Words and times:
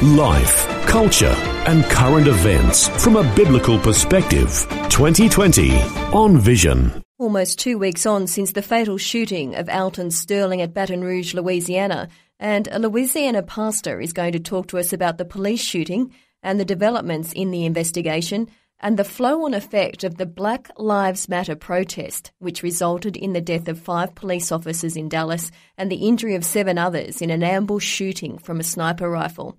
Life, 0.00 0.66
culture, 0.86 1.34
and 1.66 1.84
current 1.84 2.26
events 2.26 2.88
from 3.04 3.14
a 3.14 3.34
biblical 3.36 3.78
perspective. 3.78 4.66
2020 4.88 5.80
on 6.12 6.38
Vision. 6.38 7.04
Almost 7.18 7.60
two 7.60 7.78
weeks 7.78 8.04
on 8.04 8.26
since 8.26 8.50
the 8.50 8.62
fatal 8.62 8.98
shooting 8.98 9.54
of 9.54 9.68
Alton 9.68 10.10
Sterling 10.10 10.60
at 10.60 10.74
Baton 10.74 11.04
Rouge, 11.04 11.34
Louisiana, 11.34 12.08
and 12.40 12.66
a 12.72 12.80
Louisiana 12.80 13.44
pastor 13.44 14.00
is 14.00 14.12
going 14.12 14.32
to 14.32 14.40
talk 14.40 14.66
to 14.68 14.78
us 14.78 14.92
about 14.92 15.18
the 15.18 15.24
police 15.24 15.62
shooting 15.62 16.12
and 16.42 16.58
the 16.58 16.64
developments 16.64 17.32
in 17.32 17.52
the 17.52 17.64
investigation 17.64 18.48
and 18.80 18.98
the 18.98 19.04
flow 19.04 19.44
on 19.44 19.54
effect 19.54 20.02
of 20.02 20.16
the 20.16 20.26
Black 20.26 20.68
Lives 20.76 21.28
Matter 21.28 21.54
protest, 21.54 22.32
which 22.40 22.64
resulted 22.64 23.16
in 23.16 23.34
the 23.34 23.40
death 23.40 23.68
of 23.68 23.78
five 23.78 24.16
police 24.16 24.50
officers 24.50 24.96
in 24.96 25.08
Dallas 25.08 25.52
and 25.78 25.92
the 25.92 26.08
injury 26.08 26.34
of 26.34 26.44
seven 26.44 26.76
others 26.76 27.22
in 27.22 27.30
an 27.30 27.44
ambush 27.44 27.86
shooting 27.86 28.38
from 28.38 28.58
a 28.58 28.64
sniper 28.64 29.08
rifle. 29.08 29.56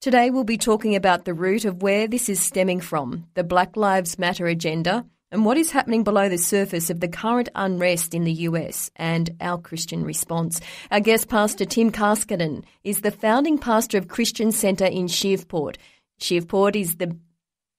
Today 0.00 0.30
we'll 0.30 0.44
be 0.44 0.56
talking 0.56 0.96
about 0.96 1.26
the 1.26 1.34
root 1.34 1.66
of 1.66 1.82
where 1.82 2.08
this 2.08 2.30
is 2.30 2.40
stemming 2.40 2.80
from, 2.80 3.26
the 3.34 3.44
Black 3.44 3.76
Lives 3.76 4.18
Matter 4.18 4.46
agenda, 4.46 5.04
and 5.30 5.44
what 5.44 5.58
is 5.58 5.72
happening 5.72 6.04
below 6.04 6.30
the 6.30 6.38
surface 6.38 6.88
of 6.88 7.00
the 7.00 7.08
current 7.08 7.50
unrest 7.54 8.14
in 8.14 8.24
the 8.24 8.32
US 8.32 8.90
and 8.96 9.28
our 9.42 9.58
Christian 9.58 10.02
response. 10.02 10.58
Our 10.90 11.00
guest 11.00 11.28
pastor 11.28 11.66
Tim 11.66 11.92
Carskadon 11.92 12.64
is 12.82 13.02
the 13.02 13.10
founding 13.10 13.58
pastor 13.58 13.98
of 13.98 14.08
Christian 14.08 14.52
Center 14.52 14.86
in 14.86 15.06
Shreveport. 15.06 15.76
Shreveport 16.18 16.76
is 16.76 16.96
the 16.96 17.14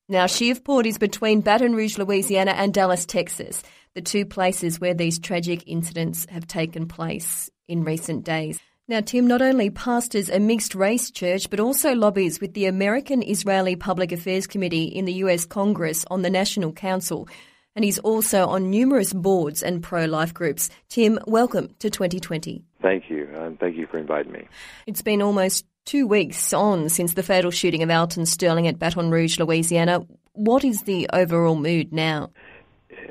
now 0.08 0.28
Shreveport 0.28 0.86
is 0.86 1.00
between 1.00 1.42
Baton 1.42 1.74
Rouge, 1.74 1.98
Louisiana 1.98 2.52
and 2.52 2.72
Dallas, 2.72 3.08
Texas, 3.08 3.64
the 3.96 4.02
two 4.04 4.28
places 4.28 4.80
where 4.80 4.94
these 4.94 5.18
tragic 5.18 5.64
incidents 5.66 6.28
have 6.30 6.46
taken 6.46 6.88
place 6.88 7.50
in 7.68 7.84
recent 7.84 8.26
days. 8.26 8.60
Now, 8.88 9.00
Tim 9.00 9.28
not 9.28 9.42
only 9.42 9.70
pastors 9.70 10.30
a 10.30 10.40
mixed 10.40 10.76
race 10.76 11.12
church, 11.12 11.50
but 11.50 11.60
also 11.60 11.94
lobbies 11.94 12.42
with 12.42 12.54
the 12.54 12.66
American 12.66 13.22
Israeli 13.22 13.76
Public 13.76 14.12
Affairs 14.12 14.48
Committee 14.48 14.86
in 14.86 15.06
the 15.06 15.14
US 15.26 15.46
Congress 15.46 16.04
on 16.10 16.24
the 16.24 16.30
National 16.30 16.74
Council. 16.74 17.30
And 17.76 17.86
he's 17.86 18.00
also 18.00 18.48
on 18.48 18.70
numerous 18.70 19.14
boards 19.14 19.64
and 19.64 19.82
pro 19.84 20.06
life 20.06 20.34
groups. 20.34 20.70
Tim, 20.90 21.20
welcome 21.26 21.70
to 21.80 21.90
2020. 21.90 22.64
Thank 22.82 23.10
you, 23.10 23.30
and 23.36 23.58
thank 23.60 23.78
you 23.78 23.88
for 23.88 23.98
inviting 23.98 24.34
me. 24.34 24.48
It's 24.88 25.04
been 25.04 25.22
almost 25.22 25.66
two 25.86 26.08
weeks 26.08 26.52
on 26.52 26.90
since 26.90 27.14
the 27.14 27.24
fatal 27.24 27.52
shooting 27.52 27.84
of 27.84 27.90
Alton 27.90 28.26
Sterling 28.26 28.68
at 28.68 28.80
Baton 28.80 29.12
Rouge, 29.12 29.40
Louisiana. 29.40 30.06
What 30.34 30.66
is 30.66 30.82
the 30.84 31.08
overall 31.14 31.56
mood 31.56 31.94
now? 31.94 32.32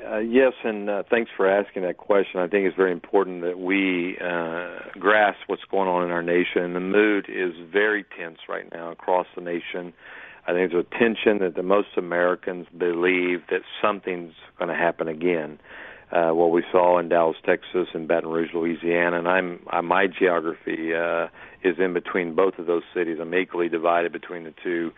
Uh, 0.07 0.19
yes, 0.19 0.53
and 0.65 0.91
uh, 0.91 1.03
thanks 1.09 1.31
for 1.37 1.49
asking 1.49 1.83
that 1.83 1.97
question. 1.97 2.41
I 2.41 2.49
think 2.49 2.67
it's 2.67 2.77
very 2.77 2.93
important 2.93 3.43
that 3.43 3.59
we 3.59 4.19
uh, 4.19 4.99
grasp 4.99 5.39
what's 5.47 5.65
going 5.71 5.89
on 5.89 6.05
in 6.05 6.11
our 6.11 6.23
nation. 6.23 6.75
The 6.75 6.81
mood 6.81 7.27
is 7.29 7.55
very 7.73 8.05
tense 8.19 8.39
right 8.49 8.71
now 8.73 8.91
across 8.91 9.27
the 9.35 9.41
nation. 9.41 9.93
I 10.47 10.53
think 10.53 10.73
there's 10.73 10.85
a 10.85 10.99
tension 10.99 11.39
that 11.39 11.55
the 11.55 11.63
most 11.63 11.89
Americans 11.97 12.67
believe 12.77 13.43
that 13.51 13.63
something's 13.81 14.35
going 14.59 14.69
to 14.69 14.75
happen 14.75 15.09
again. 15.09 15.59
Uh, 16.13 16.31
what 16.31 16.51
we 16.51 16.65
saw 16.73 16.99
in 16.99 17.09
Dallas, 17.09 17.37
Texas, 17.47 17.87
and 17.95 18.09
Baton 18.09 18.31
Rouge, 18.31 18.51
Louisiana, 18.53 19.19
and 19.19 19.29
I'm 19.29 19.61
uh, 19.71 19.81
my 19.81 20.09
geography 20.09 20.93
uh, 20.93 21.29
is 21.63 21.77
in 21.79 21.95
between 21.95 22.35
both 22.35 22.59
of 22.59 22.67
those 22.67 22.83
cities. 22.93 23.19
I'm 23.21 23.33
equally 23.33 23.69
divided 23.69 24.13
between 24.13 24.43
the 24.43 24.55
two 24.63 24.91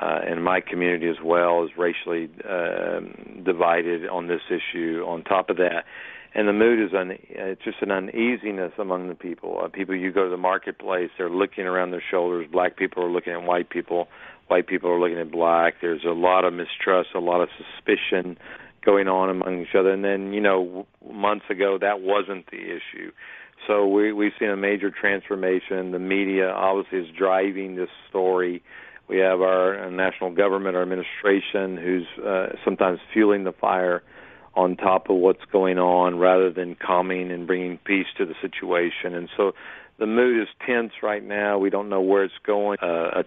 uh, 0.00 0.20
and 0.26 0.42
my 0.42 0.60
community 0.60 1.08
as 1.08 1.22
well 1.22 1.64
is 1.64 1.70
racially 1.76 2.30
uh, 2.48 3.00
divided 3.44 4.08
on 4.08 4.26
this 4.26 4.40
issue. 4.48 5.04
On 5.06 5.22
top 5.22 5.50
of 5.50 5.58
that, 5.58 5.84
and 6.34 6.48
the 6.48 6.52
mood 6.52 6.80
is 6.80 6.94
un, 6.94 7.12
it's 7.28 7.62
just 7.62 7.82
an 7.82 7.92
uneasiness 7.92 8.72
among 8.78 9.08
the 9.08 9.14
people. 9.14 9.60
Uh, 9.62 9.68
people, 9.68 9.94
you 9.94 10.10
go 10.12 10.24
to 10.24 10.30
the 10.30 10.36
marketplace, 10.36 11.10
they're 11.18 11.30
looking 11.30 11.64
around 11.64 11.90
their 11.90 12.02
shoulders. 12.10 12.46
Black 12.50 12.76
people 12.76 13.04
are 13.04 13.10
looking 13.10 13.34
at 13.34 13.42
white 13.42 13.68
people. 13.68 14.08
White 14.48 14.66
people 14.66 14.90
are 14.90 14.98
looking 14.98 15.18
at 15.18 15.30
black. 15.30 15.74
There's 15.80 16.04
a 16.04 16.12
lot 16.12 16.44
of 16.44 16.52
mistrust, 16.52 17.10
a 17.14 17.20
lot 17.20 17.40
of 17.40 17.48
suspicion 17.56 18.36
going 18.84 19.08
on 19.08 19.30
among 19.30 19.62
each 19.62 19.74
other. 19.78 19.90
And 19.90 20.04
then, 20.04 20.32
you 20.32 20.40
know, 20.40 20.86
months 21.10 21.46
ago, 21.50 21.78
that 21.80 22.00
wasn't 22.00 22.50
the 22.50 22.58
issue. 22.58 23.10
So 23.66 23.86
we, 23.86 24.12
we've 24.12 24.32
seen 24.38 24.50
a 24.50 24.56
major 24.56 24.90
transformation. 24.90 25.92
The 25.92 25.98
media 25.98 26.50
obviously 26.50 26.98
is 26.98 27.16
driving 27.16 27.76
this 27.76 27.88
story 28.10 28.62
we 29.08 29.18
have 29.18 29.40
our 29.40 29.90
national 29.90 30.34
government, 30.34 30.76
our 30.76 30.82
administration, 30.82 31.76
who's 31.76 32.06
uh, 32.24 32.46
sometimes 32.64 33.00
fueling 33.12 33.44
the 33.44 33.52
fire 33.52 34.02
on 34.54 34.76
top 34.76 35.10
of 35.10 35.16
what's 35.16 35.44
going 35.52 35.78
on 35.78 36.18
rather 36.18 36.50
than 36.50 36.76
calming 36.76 37.30
and 37.30 37.46
bringing 37.46 37.76
peace 37.78 38.06
to 38.16 38.24
the 38.24 38.34
situation. 38.40 39.14
And 39.14 39.28
so 39.36 39.52
the 39.98 40.06
mood 40.06 40.42
is 40.42 40.48
tense 40.66 40.92
right 41.02 41.22
now. 41.22 41.58
We 41.58 41.70
don't 41.70 41.88
know 41.88 42.00
where 42.00 42.24
it's 42.24 42.34
going. 42.44 42.78
Uh, 42.80 43.22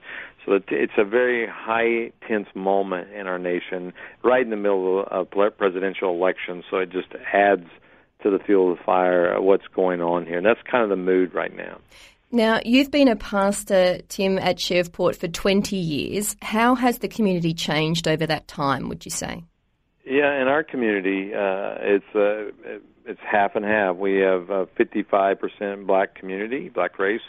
so 0.45 0.59
it's 0.69 0.93
a 0.97 1.03
very 1.03 1.47
high 1.47 2.11
tense 2.27 2.47
moment 2.55 3.11
in 3.11 3.27
our 3.27 3.37
nation, 3.37 3.93
right 4.23 4.41
in 4.41 4.49
the 4.49 4.55
middle 4.55 5.05
of 5.05 5.27
a 5.37 5.51
presidential 5.51 6.11
election. 6.11 6.63
So 6.69 6.77
it 6.77 6.89
just 6.89 7.09
adds 7.33 7.67
to 8.23 8.29
the 8.29 8.39
fuel 8.39 8.71
of 8.71 8.77
the 8.77 8.83
fire 8.83 9.39
what's 9.41 9.67
going 9.75 10.01
on 10.01 10.25
here. 10.25 10.37
And 10.37 10.45
that's 10.45 10.61
kind 10.69 10.83
of 10.83 10.89
the 10.89 10.95
mood 10.95 11.33
right 11.33 11.55
now. 11.55 11.79
Now, 12.31 12.59
you've 12.65 12.91
been 12.91 13.07
a 13.07 13.15
pastor, 13.15 13.99
Tim, 14.09 14.37
at 14.37 14.59
Shreveport 14.59 15.15
for 15.15 15.29
20 15.29 15.77
years. 15.77 16.35
How 16.41 16.75
has 16.75 16.99
the 16.99 17.07
community 17.07 17.53
changed 17.53 18.07
over 18.07 18.25
that 18.25 18.47
time, 18.47 18.89
would 18.89 19.05
you 19.05 19.11
say? 19.11 19.43
Yeah, 20.05 20.41
in 20.41 20.47
our 20.47 20.63
community, 20.63 21.33
uh, 21.33 21.75
it's 21.79 22.15
uh, 22.15 22.79
it's 23.07 23.19
half 23.19 23.55
and 23.55 23.65
half. 23.65 23.95
We 23.95 24.17
have 24.17 24.49
a 24.49 24.67
55% 24.79 25.87
black 25.87 26.15
community, 26.15 26.69
black 26.69 26.99
race, 26.99 27.21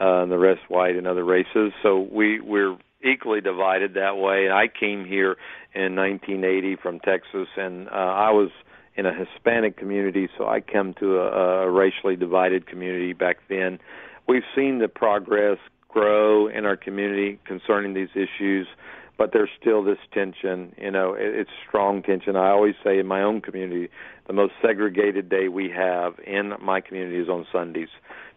uh, 0.00 0.22
and 0.22 0.32
the 0.32 0.38
rest 0.38 0.62
white 0.68 0.96
and 0.96 1.06
other 1.06 1.24
races. 1.24 1.72
So 1.82 2.08
we 2.10 2.40
we're 2.40 2.76
equally 3.04 3.40
divided 3.40 3.94
that 3.94 4.16
way. 4.16 4.50
I 4.50 4.68
came 4.68 5.04
here 5.04 5.36
in 5.74 5.94
1980 5.96 6.76
from 6.76 7.00
Texas, 7.00 7.48
and 7.56 7.88
uh, 7.88 7.92
I 7.92 8.30
was 8.30 8.50
in 8.96 9.04
a 9.04 9.12
Hispanic 9.12 9.76
community, 9.76 10.28
so 10.38 10.48
I 10.48 10.60
come 10.60 10.94
to 10.94 11.18
a, 11.18 11.66
a 11.66 11.70
racially 11.70 12.16
divided 12.16 12.66
community 12.66 13.12
back 13.12 13.38
then 13.48 13.78
we've 14.26 14.42
seen 14.54 14.78
the 14.78 14.88
progress 14.88 15.58
grow 15.88 16.48
in 16.48 16.66
our 16.66 16.76
community 16.76 17.38
concerning 17.44 17.94
these 17.94 18.10
issues, 18.14 18.66
but 19.18 19.32
there's 19.32 19.50
still 19.60 19.82
this 19.82 19.98
tension. 20.12 20.74
You 20.78 20.90
know, 20.90 21.14
it, 21.14 21.34
it's 21.34 21.50
strong 21.66 22.02
tension. 22.02 22.36
I 22.36 22.50
always 22.50 22.74
say 22.84 22.98
in 22.98 23.06
my 23.06 23.22
own 23.22 23.40
community, 23.40 23.88
the 24.26 24.32
most 24.32 24.52
segregated 24.60 25.28
day 25.28 25.48
we 25.48 25.70
have 25.70 26.14
in 26.26 26.54
my 26.60 26.80
community 26.80 27.18
is 27.18 27.28
on 27.28 27.46
Sundays 27.52 27.88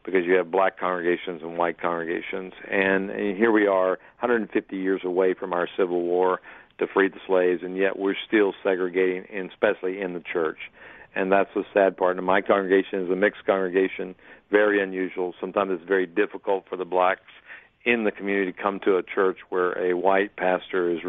because 0.05 0.25
you 0.25 0.33
have 0.35 0.49
black 0.49 0.79
congregations 0.79 1.41
and 1.41 1.57
white 1.57 1.79
congregations. 1.79 2.53
And, 2.69 3.09
and 3.09 3.37
here 3.37 3.51
we 3.51 3.67
are, 3.67 3.99
150 4.19 4.77
years 4.77 5.01
away 5.03 5.33
from 5.33 5.53
our 5.53 5.67
Civil 5.77 6.01
War 6.01 6.39
to 6.79 6.87
free 6.87 7.09
the 7.09 7.19
slaves, 7.27 7.61
and 7.63 7.75
yet 7.75 7.99
we're 7.99 8.15
still 8.27 8.53
segregating, 8.63 9.25
especially 9.49 9.99
in 9.99 10.13
the 10.13 10.21
church. 10.21 10.57
And 11.15 11.31
that's 11.31 11.49
the 11.53 11.63
sad 11.73 11.97
part. 11.97 12.17
And 12.17 12.25
my 12.25 12.41
congregation 12.41 13.03
is 13.03 13.09
a 13.09 13.15
mixed 13.15 13.45
congregation 13.45 14.15
very 14.51 14.81
unusual. 14.81 15.33
Sometimes 15.39 15.71
it's 15.73 15.87
very 15.87 16.05
difficult 16.05 16.65
for 16.69 16.75
the 16.75 16.85
blacks 16.85 17.21
in 17.91 18.03
the 18.03 18.11
community 18.11 18.51
come 18.51 18.79
to 18.81 18.97
a 18.97 19.03
church 19.03 19.37
where 19.49 19.77
a 19.77 19.95
white 19.95 20.35
pastor 20.35 20.91
is 20.91 20.99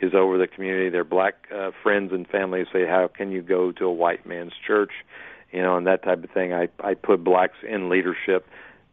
is 0.00 0.14
over 0.14 0.38
the 0.38 0.46
community. 0.46 0.88
Their 0.88 1.04
black 1.04 1.34
uh, 1.54 1.70
friends 1.82 2.12
and 2.12 2.26
family 2.26 2.64
say, 2.72 2.86
"How 2.86 3.08
can 3.08 3.30
you 3.30 3.42
go 3.42 3.72
to 3.72 3.84
a 3.84 3.92
white 3.92 4.26
man's 4.26 4.52
church?" 4.66 4.92
You 5.52 5.62
know, 5.62 5.76
and 5.76 5.86
that 5.86 6.02
type 6.02 6.24
of 6.24 6.30
thing. 6.30 6.52
I 6.52 6.68
I 6.80 6.94
put 6.94 7.22
blacks 7.22 7.56
in 7.68 7.88
leadership 7.88 8.46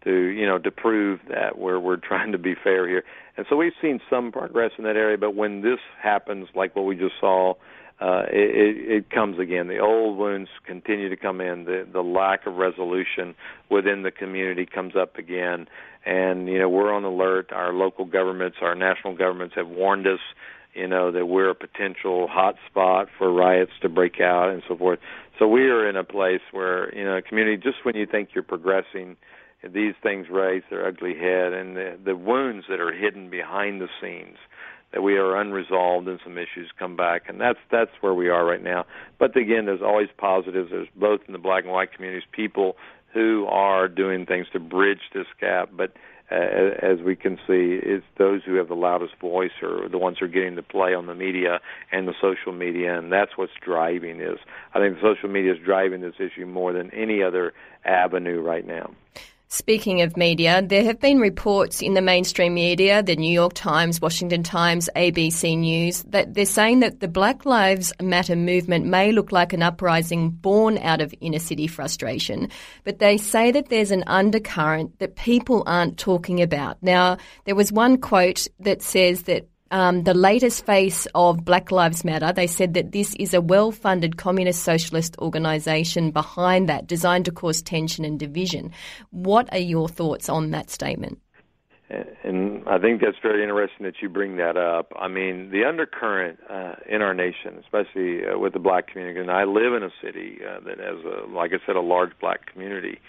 to 0.03 0.11
you 0.11 0.45
know 0.45 0.57
to 0.57 0.71
prove 0.71 1.19
that 1.29 1.57
we're 1.57 1.79
we're 1.79 1.97
trying 1.97 2.31
to 2.31 2.37
be 2.37 2.55
fair 2.55 2.87
here. 2.87 3.03
And 3.37 3.45
so 3.49 3.55
we've 3.55 3.73
seen 3.81 4.01
some 4.09 4.31
progress 4.31 4.71
in 4.77 4.83
that 4.83 4.97
area, 4.97 5.17
but 5.17 5.33
when 5.33 5.61
this 5.61 5.79
happens, 6.01 6.49
like 6.55 6.75
what 6.75 6.83
we 6.85 6.95
just 6.95 7.15
saw 7.21 7.53
uh, 8.01 8.23
it, 8.31 8.91
it 8.91 9.09
comes 9.09 9.39
again. 9.39 9.67
The 9.67 9.79
old 9.79 10.17
wounds 10.17 10.49
continue 10.65 11.09
to 11.09 11.17
come 11.17 11.41
in. 11.41 11.65
The 11.65 11.85
the 11.91 12.01
lack 12.01 12.47
of 12.47 12.55
resolution 12.55 13.35
within 13.69 14.03
the 14.03 14.11
community 14.11 14.65
comes 14.65 14.95
up 14.95 15.17
again, 15.17 15.67
and 16.05 16.47
you 16.47 16.57
know 16.59 16.69
we're 16.69 16.93
on 16.93 17.03
alert. 17.03 17.51
Our 17.51 17.73
local 17.73 18.05
governments, 18.05 18.57
our 18.61 18.73
national 18.73 19.17
governments 19.17 19.55
have 19.55 19.67
warned 19.67 20.07
us. 20.07 20.21
You 20.73 20.87
know 20.87 21.11
that 21.11 21.25
we're 21.25 21.49
a 21.49 21.55
potential 21.55 22.29
hot 22.29 22.55
spot 22.69 23.09
for 23.17 23.33
riots 23.33 23.73
to 23.81 23.89
break 23.89 24.21
out 24.21 24.49
and 24.49 24.63
so 24.67 24.77
forth. 24.77 24.99
So 25.37 25.47
we 25.47 25.63
are 25.63 25.89
in 25.89 25.97
a 25.97 26.05
place 26.05 26.41
where 26.51 26.95
you 26.95 27.03
know 27.03 27.19
community. 27.27 27.57
Just 27.57 27.83
when 27.83 27.97
you 27.97 28.05
think 28.05 28.29
you're 28.33 28.43
progressing, 28.43 29.17
these 29.61 29.95
things 30.01 30.27
raise 30.31 30.63
their 30.69 30.87
ugly 30.87 31.15
head, 31.15 31.51
and 31.51 31.75
the, 31.75 31.99
the 32.01 32.15
wounds 32.15 32.65
that 32.69 32.79
are 32.79 32.93
hidden 32.93 33.29
behind 33.29 33.81
the 33.81 33.89
scenes 34.01 34.37
that 34.91 35.01
we 35.01 35.17
are 35.17 35.39
unresolved 35.39 36.07
and 36.07 36.19
some 36.23 36.37
issues 36.37 36.71
come 36.77 36.95
back, 36.95 37.23
and 37.27 37.39
that's 37.39 37.59
that's 37.71 37.91
where 38.01 38.13
we 38.13 38.29
are 38.29 38.45
right 38.45 38.63
now. 38.63 38.85
But 39.17 39.35
again, 39.37 39.65
there's 39.65 39.81
always 39.81 40.09
positives. 40.17 40.71
There's 40.71 40.87
both 40.95 41.21
in 41.27 41.33
the 41.33 41.39
black 41.39 41.63
and 41.63 41.73
white 41.73 41.93
communities 41.93 42.27
people 42.31 42.75
who 43.13 43.45
are 43.47 43.87
doing 43.87 44.25
things 44.25 44.47
to 44.53 44.59
bridge 44.59 45.01
this 45.13 45.27
gap, 45.39 45.69
but 45.73 45.93
uh, 46.31 46.35
as 46.81 46.99
we 46.99 47.15
can 47.15 47.37
see, 47.47 47.79
it's 47.81 48.05
those 48.17 48.43
who 48.43 48.55
have 48.55 48.67
the 48.67 48.75
loudest 48.75 49.15
voice 49.19 49.51
or 49.63 49.89
the 49.89 49.97
ones 49.97 50.17
who 50.19 50.25
are 50.25 50.29
getting 50.29 50.55
the 50.55 50.61
play 50.61 50.93
on 50.93 51.07
the 51.07 51.15
media 51.15 51.59
and 51.91 52.07
the 52.07 52.13
social 52.21 52.51
media, 52.51 52.97
and 52.97 53.11
that's 53.11 53.31
what's 53.35 53.53
driving 53.61 54.19
this. 54.19 54.37
I 54.75 54.79
think 54.79 54.95
the 54.95 55.01
social 55.01 55.29
media 55.29 55.53
is 55.53 55.59
driving 55.59 56.01
this 56.01 56.15
issue 56.19 56.45
more 56.45 56.71
than 56.71 56.91
any 56.93 57.23
other 57.23 57.53
avenue 57.83 58.41
right 58.41 58.65
now. 58.65 58.91
Speaking 59.51 60.03
of 60.03 60.15
media, 60.15 60.61
there 60.61 60.83
have 60.83 60.99
been 60.99 61.19
reports 61.19 61.81
in 61.81 61.95
the 61.95 62.03
mainstream 62.03 62.53
media, 62.53 63.01
the 63.01 63.15
New 63.15 63.33
York 63.33 63.53
Times, 63.53 63.99
Washington 63.99 64.43
Times, 64.43 64.91
ABC 64.95 65.57
News, 65.57 66.03
that 66.03 66.35
they're 66.35 66.45
saying 66.45 66.81
that 66.81 66.99
the 66.99 67.07
Black 67.07 67.47
Lives 67.47 67.91
Matter 67.99 68.35
movement 68.35 68.85
may 68.85 69.11
look 69.11 69.31
like 69.31 69.51
an 69.51 69.63
uprising 69.63 70.29
born 70.29 70.77
out 70.77 71.01
of 71.01 71.15
inner 71.19 71.39
city 71.39 71.65
frustration, 71.65 72.47
but 72.83 72.99
they 72.99 73.17
say 73.17 73.51
that 73.51 73.69
there's 73.69 73.89
an 73.89 74.03
undercurrent 74.05 74.99
that 74.99 75.15
people 75.15 75.63
aren't 75.65 75.97
talking 75.97 76.43
about. 76.43 76.77
Now, 76.83 77.17
there 77.45 77.55
was 77.55 77.71
one 77.71 77.97
quote 77.97 78.47
that 78.59 78.83
says 78.83 79.23
that 79.23 79.47
um, 79.71 80.03
the 80.03 80.13
latest 80.13 80.65
face 80.65 81.07
of 81.15 81.45
Black 81.45 81.71
Lives 81.71 82.03
Matter. 82.03 82.31
They 82.33 82.47
said 82.47 82.73
that 82.73 82.91
this 82.91 83.15
is 83.15 83.33
a 83.33 83.41
well 83.41 83.71
funded 83.71 84.17
communist 84.17 84.63
socialist 84.63 85.17
organisation 85.19 86.11
behind 86.11 86.69
that, 86.69 86.87
designed 86.87 87.25
to 87.25 87.31
cause 87.31 87.61
tension 87.61 88.05
and 88.05 88.19
division. 88.19 88.71
What 89.11 89.51
are 89.51 89.59
your 89.59 89.87
thoughts 89.87 90.29
on 90.29 90.51
that 90.51 90.69
statement? 90.69 91.19
And 92.23 92.67
I 92.67 92.77
think 92.77 93.01
that's 93.01 93.17
very 93.23 93.41
interesting 93.41 93.83
that 93.85 93.95
you 93.99 94.09
bring 94.09 94.37
that 94.37 94.57
up. 94.57 94.93
I 94.99 95.07
mean, 95.07 95.49
the 95.49 95.65
undercurrent 95.65 96.37
uh, 96.47 96.75
in 96.87 97.01
our 97.01 97.15
nation, 97.15 97.57
especially 97.59 98.27
uh, 98.27 98.37
with 98.37 98.53
the 98.53 98.59
black 98.59 98.87
community, 98.87 99.19
and 99.19 99.31
I 99.31 99.45
live 99.45 99.73
in 99.73 99.81
a 99.81 99.89
city 100.03 100.37
uh, 100.47 100.59
that 100.65 100.77
has, 100.77 101.03
a, 101.03 101.25
like 101.33 101.51
I 101.51 101.65
said, 101.65 101.75
a 101.75 101.81
large 101.81 102.11
black 102.21 102.45
community 102.45 102.99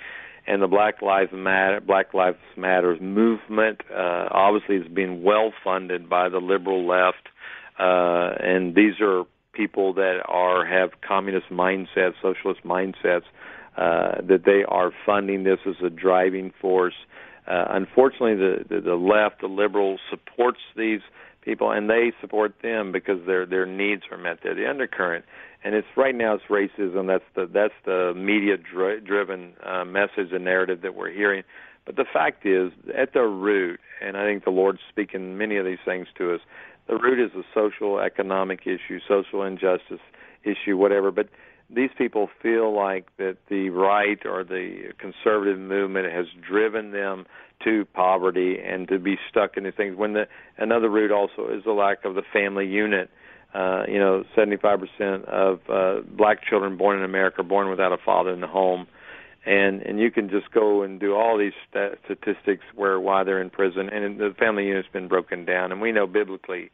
and 0.46 0.62
the 0.62 0.66
Black 0.66 1.02
Lives 1.02 1.30
Matter 1.32 1.80
Black 1.80 2.14
Lives 2.14 2.38
Matters 2.56 3.00
movement 3.00 3.80
uh, 3.90 4.28
obviously 4.30 4.78
has 4.78 4.88
been 4.88 5.22
well 5.22 5.52
funded 5.62 6.08
by 6.08 6.28
the 6.28 6.38
liberal 6.38 6.86
left, 6.86 7.28
uh, 7.78 8.34
and 8.40 8.74
these 8.74 9.00
are 9.00 9.24
people 9.52 9.94
that 9.94 10.22
are 10.26 10.66
have 10.66 11.00
communist 11.06 11.48
mindsets, 11.50 12.14
socialist 12.22 12.62
mindsets, 12.64 13.24
uh, 13.76 14.20
that 14.22 14.42
they 14.44 14.64
are 14.66 14.92
funding 15.04 15.44
this 15.44 15.58
as 15.66 15.76
a 15.84 15.90
driving 15.90 16.52
force. 16.60 16.94
Uh, 17.46 17.64
unfortunately, 17.70 18.34
the, 18.36 18.64
the 18.68 18.80
the 18.80 18.94
left, 18.94 19.40
the 19.40 19.48
liberal, 19.48 19.98
supports 20.10 20.60
these 20.76 21.00
people, 21.42 21.70
and 21.70 21.88
they 21.88 22.12
support 22.20 22.54
them 22.62 22.92
because 22.92 23.18
their 23.26 23.46
their 23.46 23.66
needs 23.66 24.02
are 24.10 24.18
met 24.18 24.38
there. 24.42 24.54
The 24.54 24.68
undercurrent 24.68 25.24
and 25.62 25.74
it's 25.74 25.88
right 25.96 26.14
now 26.14 26.34
it's 26.34 26.44
racism. 26.48 27.06
That's 27.06 27.24
the 27.34 27.46
that's 27.52 27.74
the 27.84 28.12
media 28.16 28.56
dri- 28.56 29.00
driven 29.00 29.54
uh, 29.64 29.84
message 29.84 30.32
and 30.32 30.44
narrative 30.44 30.82
that 30.82 30.94
we're 30.94 31.10
hearing. 31.10 31.42
But 31.86 31.96
the 31.96 32.04
fact 32.10 32.46
is, 32.46 32.72
at 32.96 33.12
the 33.14 33.22
root, 33.22 33.80
and 34.02 34.16
I 34.16 34.24
think 34.24 34.44
the 34.44 34.50
Lord's 34.50 34.80
speaking 34.88 35.38
many 35.38 35.56
of 35.56 35.64
these 35.64 35.78
things 35.84 36.08
to 36.18 36.34
us. 36.34 36.40
The 36.88 36.96
root 36.96 37.24
is 37.24 37.32
a 37.34 37.42
social, 37.54 38.00
economic 38.00 38.62
issue, 38.62 38.98
social 39.06 39.42
injustice 39.42 40.00
issue, 40.44 40.76
whatever. 40.76 41.10
But 41.10 41.28
these 41.68 41.90
people 41.96 42.28
feel 42.42 42.74
like 42.74 43.06
that 43.18 43.36
the 43.48 43.70
right 43.70 44.18
or 44.24 44.44
the 44.44 44.92
conservative 44.98 45.58
movement 45.58 46.12
has 46.12 46.26
driven 46.46 46.90
them 46.90 47.26
to 47.64 47.84
poverty 47.92 48.58
and 48.58 48.88
to 48.88 48.98
be 48.98 49.16
stuck 49.28 49.56
in 49.56 49.64
these 49.64 49.74
things. 49.76 49.96
When 49.96 50.14
the 50.14 50.26
another 50.58 50.88
root 50.88 51.12
also 51.12 51.48
is 51.48 51.64
the 51.64 51.72
lack 51.72 52.04
of 52.04 52.14
the 52.14 52.22
family 52.32 52.66
unit 52.66 53.10
uh, 53.54 53.84
you 53.88 53.98
know, 53.98 54.24
75% 54.36 55.24
of 55.24 55.60
uh, 55.68 56.00
black 56.16 56.44
children 56.44 56.76
born 56.76 56.98
in 56.98 57.04
America 57.04 57.40
are 57.40 57.44
born 57.44 57.68
without 57.68 57.92
a 57.92 57.98
father 57.98 58.30
in 58.30 58.40
the 58.40 58.46
home. 58.46 58.86
And 59.46 59.80
and 59.80 59.98
you 59.98 60.10
can 60.10 60.28
just 60.28 60.50
go 60.50 60.82
and 60.82 61.00
do 61.00 61.14
all 61.14 61.38
these 61.38 61.54
stat- 61.68 61.98
statistics 62.04 62.62
where 62.74 63.00
why 63.00 63.24
they're 63.24 63.40
in 63.40 63.48
prison, 63.48 63.88
and 63.88 64.20
the 64.20 64.34
family 64.38 64.66
unit's 64.66 64.88
been 64.92 65.08
broken 65.08 65.46
down. 65.46 65.72
And 65.72 65.80
we 65.80 65.92
know 65.92 66.06
biblically 66.06 66.70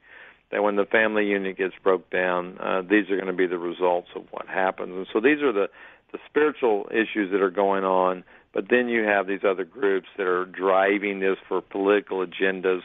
that 0.51 0.65
when 0.65 0.75
the 0.75 0.85
family 0.85 1.27
unit 1.27 1.57
gets 1.57 1.75
broke 1.83 2.11
down, 2.11 2.59
uh, 2.59 2.83
these 2.83 3.09
are 3.09 3.15
going 3.17 3.29
to 3.29 3.33
be 3.33 3.47
the 3.47 3.57
results 3.57 4.09
of 4.17 4.25
what 4.33 4.49
happens. 4.49 4.97
And 4.97 5.07
so 5.13 5.21
these 5.21 5.43
are 5.43 5.53
the 5.53 5.69
the 6.13 6.19
spiritual 6.29 6.89
issues 6.91 7.31
that 7.33 7.41
are 7.41 7.51
going 7.51 7.85
on. 7.85 8.25
But 8.53 8.69
then 8.71 8.89
you 8.89 9.05
have 9.05 9.27
these 9.27 9.45
other 9.45 9.65
groups 9.65 10.09
that 10.17 10.27
are 10.27 10.47
driving 10.47 11.21
this 11.21 11.37
for 11.47 11.61
political 11.61 12.27
agendas 12.27 12.81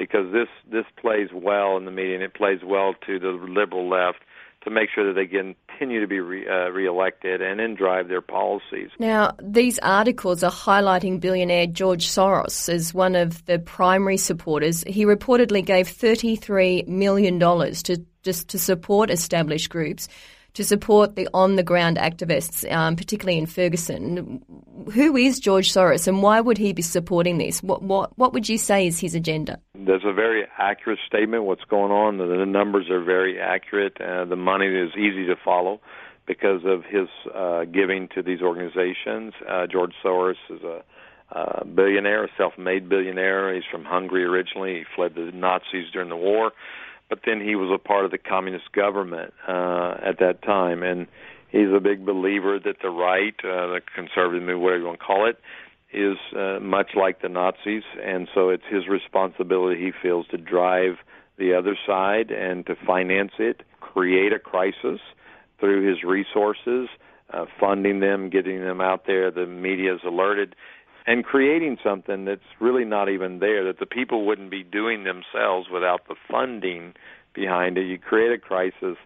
because 0.00 0.32
this 0.32 0.48
this 0.72 0.86
plays 0.96 1.28
well 1.32 1.76
in 1.76 1.84
the 1.84 1.90
media 1.90 2.14
and 2.14 2.24
it 2.24 2.32
plays 2.32 2.60
well 2.64 2.94
to 3.06 3.18
the 3.18 3.28
liberal 3.28 3.86
left 3.88 4.20
to 4.62 4.70
make 4.70 4.88
sure 4.94 5.06
that 5.06 5.14
they 5.14 5.26
continue 5.26 6.00
to 6.00 6.06
be 6.06 6.20
re, 6.20 6.46
uh, 6.46 6.70
reelected 6.70 7.40
and 7.42 7.60
then 7.60 7.74
drive 7.74 8.08
their 8.08 8.22
policies. 8.22 8.90
Now, 8.98 9.32
these 9.42 9.78
articles 9.80 10.42
are 10.42 10.50
highlighting 10.50 11.20
billionaire 11.20 11.66
George 11.66 12.08
Soros 12.08 12.68
as 12.68 12.92
one 12.92 13.14
of 13.14 13.44
the 13.44 13.58
primary 13.58 14.16
supporters. 14.16 14.82
He 14.86 15.04
reportedly 15.04 15.64
gave 15.64 15.86
$33 15.86 16.88
million 16.88 17.38
to 17.38 18.04
just 18.22 18.48
to 18.48 18.58
support 18.58 19.10
established 19.10 19.70
groups 19.70 20.08
to 20.54 20.64
support 20.64 21.16
the 21.16 21.28
on 21.34 21.56
the 21.56 21.62
ground 21.62 21.96
activists, 21.96 22.70
um, 22.72 22.96
particularly 22.96 23.38
in 23.38 23.46
Ferguson. 23.46 24.42
Who 24.92 25.16
is 25.16 25.38
George 25.38 25.72
Soros 25.72 26.08
and 26.08 26.22
why 26.22 26.40
would 26.40 26.58
he 26.58 26.72
be 26.72 26.82
supporting 26.82 27.38
this? 27.38 27.62
What, 27.62 27.82
what, 27.82 28.16
what 28.18 28.32
would 28.32 28.48
you 28.48 28.58
say 28.58 28.86
is 28.86 28.98
his 28.98 29.14
agenda? 29.14 29.60
There's 29.74 30.04
a 30.04 30.12
very 30.12 30.44
accurate 30.58 30.98
statement. 31.06 31.44
What's 31.44 31.64
going 31.64 31.92
on? 31.92 32.18
The, 32.18 32.46
numbers 32.46 32.90
are 32.90 33.02
very 33.02 33.40
accurate. 33.40 34.00
Uh, 34.00 34.24
the 34.24 34.36
money 34.36 34.66
is 34.66 34.90
easy 34.96 35.26
to 35.26 35.36
follow 35.44 35.80
because 36.26 36.62
of 36.64 36.84
his 36.84 37.08
uh, 37.34 37.64
giving 37.64 38.08
to 38.14 38.22
these 38.22 38.40
organizations. 38.40 39.34
Uh, 39.48 39.66
George 39.66 39.92
Soros 40.04 40.34
is 40.48 40.62
a 40.62 40.82
uh, 41.32 41.64
billionaire, 41.64 42.24
a 42.24 42.28
self-made 42.36 42.88
billionaire. 42.88 43.54
He's 43.54 43.62
from 43.70 43.84
Hungary 43.84 44.24
originally. 44.24 44.78
He 44.78 44.84
fled 44.96 45.14
the 45.14 45.30
Nazis 45.32 45.86
during 45.92 46.08
the 46.08 46.16
war 46.16 46.52
but 47.10 47.20
then 47.26 47.40
he 47.40 47.56
was 47.56 47.70
a 47.74 47.78
part 47.78 48.06
of 48.06 48.12
the 48.12 48.18
communist 48.18 48.72
government 48.72 49.34
uh, 49.46 49.96
at 50.02 50.18
that 50.20 50.42
time, 50.42 50.82
and 50.82 51.06
he's 51.50 51.68
a 51.74 51.80
big 51.80 52.06
believer 52.06 52.58
that 52.58 52.76
the 52.80 52.88
right, 52.88 53.34
uh, 53.44 53.66
the 53.66 53.80
conservative 53.94 54.40
movement, 54.40 54.60
whatever 54.60 54.80
you 54.80 54.86
want 54.86 55.00
to 55.00 55.04
call 55.04 55.28
it, 55.28 55.38
is 55.92 56.16
uh, 56.36 56.60
much 56.60 56.92
like 56.94 57.20
the 57.20 57.28
Nazis, 57.28 57.82
and 58.02 58.28
so 58.32 58.48
it's 58.48 58.62
his 58.70 58.86
responsibility, 58.86 59.80
he 59.80 59.92
feels, 60.00 60.26
to 60.28 60.38
drive 60.38 60.98
the 61.36 61.52
other 61.52 61.76
side 61.86 62.30
and 62.30 62.64
to 62.66 62.76
finance 62.86 63.32
it, 63.38 63.62
create 63.80 64.32
a 64.32 64.38
crisis 64.38 65.00
through 65.58 65.88
his 65.88 66.04
resources, 66.04 66.88
uh, 67.32 67.46
funding 67.58 68.00
them, 68.00 68.30
getting 68.30 68.60
them 68.60 68.80
out 68.80 69.06
there. 69.06 69.30
The 69.30 69.46
media 69.46 69.94
is 69.94 70.00
alerted 70.06 70.54
and 71.06 71.24
creating 71.24 71.78
something 71.82 72.24
that's 72.24 72.40
really 72.60 72.84
not 72.84 73.08
even 73.08 73.38
there, 73.38 73.64
that 73.64 73.78
the 73.78 73.86
people 73.86 74.26
wouldn't 74.26 74.50
be 74.50 74.62
doing 74.62 75.04
themselves 75.04 75.68
without 75.72 76.06
the 76.08 76.14
funding 76.30 76.94
behind 77.34 77.78
it. 77.78 77.86
You 77.86 77.98
create 77.98 78.32
a 78.32 78.38
crisis, 78.38 78.96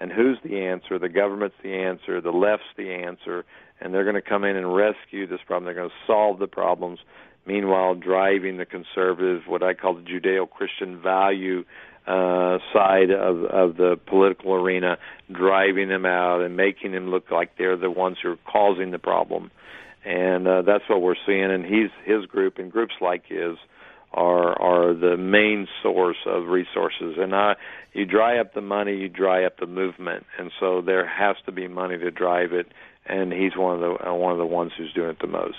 and 0.00 0.10
who's 0.10 0.38
the 0.42 0.60
answer? 0.60 0.98
The 0.98 1.08
government's 1.08 1.56
the 1.62 1.74
answer, 1.74 2.20
the 2.20 2.30
left's 2.30 2.66
the 2.76 2.92
answer, 2.92 3.44
and 3.80 3.94
they're 3.94 4.04
going 4.04 4.14
to 4.14 4.22
come 4.22 4.44
in 4.44 4.56
and 4.56 4.74
rescue 4.74 5.26
this 5.26 5.40
problem. 5.46 5.64
They're 5.64 5.74
going 5.74 5.90
to 5.90 6.06
solve 6.06 6.38
the 6.38 6.46
problems. 6.46 6.98
Meanwhile, 7.46 7.96
driving 7.96 8.56
the 8.56 8.64
conservative, 8.64 9.42
what 9.46 9.62
I 9.62 9.74
call 9.74 9.94
the 9.94 10.02
Judeo-Christian 10.02 11.02
value 11.02 11.64
uh, 12.06 12.58
side 12.72 13.10
of 13.10 13.44
of 13.44 13.76
the 13.76 13.98
political 14.06 14.54
arena, 14.54 14.98
driving 15.32 15.88
them 15.88 16.04
out 16.04 16.42
and 16.42 16.56
making 16.56 16.92
them 16.92 17.08
look 17.08 17.30
like 17.30 17.56
they're 17.56 17.76
the 17.76 17.90
ones 17.90 18.18
who 18.22 18.32
are 18.32 18.38
causing 18.50 18.90
the 18.90 18.98
problem 18.98 19.50
and 20.04 20.46
uh, 20.46 20.62
that's 20.62 20.84
what 20.88 21.02
we're 21.02 21.14
seeing. 21.26 21.50
And 21.50 21.64
he's 21.64 21.90
his 22.04 22.26
group 22.26 22.58
and 22.58 22.70
groups 22.70 22.94
like 23.00 23.26
his 23.26 23.56
are 24.12 24.60
are 24.60 24.94
the 24.94 25.16
main 25.16 25.66
source 25.82 26.18
of 26.26 26.46
resources. 26.46 27.16
And 27.18 27.34
uh, 27.34 27.54
you 27.92 28.04
dry 28.04 28.38
up 28.38 28.54
the 28.54 28.60
money, 28.60 28.96
you 28.96 29.08
dry 29.08 29.44
up 29.44 29.58
the 29.58 29.66
movement, 29.66 30.26
and 30.38 30.50
so 30.60 30.80
there 30.80 31.06
has 31.06 31.36
to 31.46 31.52
be 31.52 31.68
money 31.68 31.98
to 31.98 32.10
drive 32.10 32.52
it. 32.52 32.68
And 33.06 33.32
he's 33.32 33.54
one 33.56 33.74
of 33.74 33.80
the 33.80 34.08
uh, 34.08 34.14
one 34.14 34.32
of 34.32 34.38
the 34.38 34.46
ones 34.46 34.72
who's 34.76 34.92
doing 34.92 35.10
it 35.10 35.18
the 35.20 35.26
most. 35.26 35.58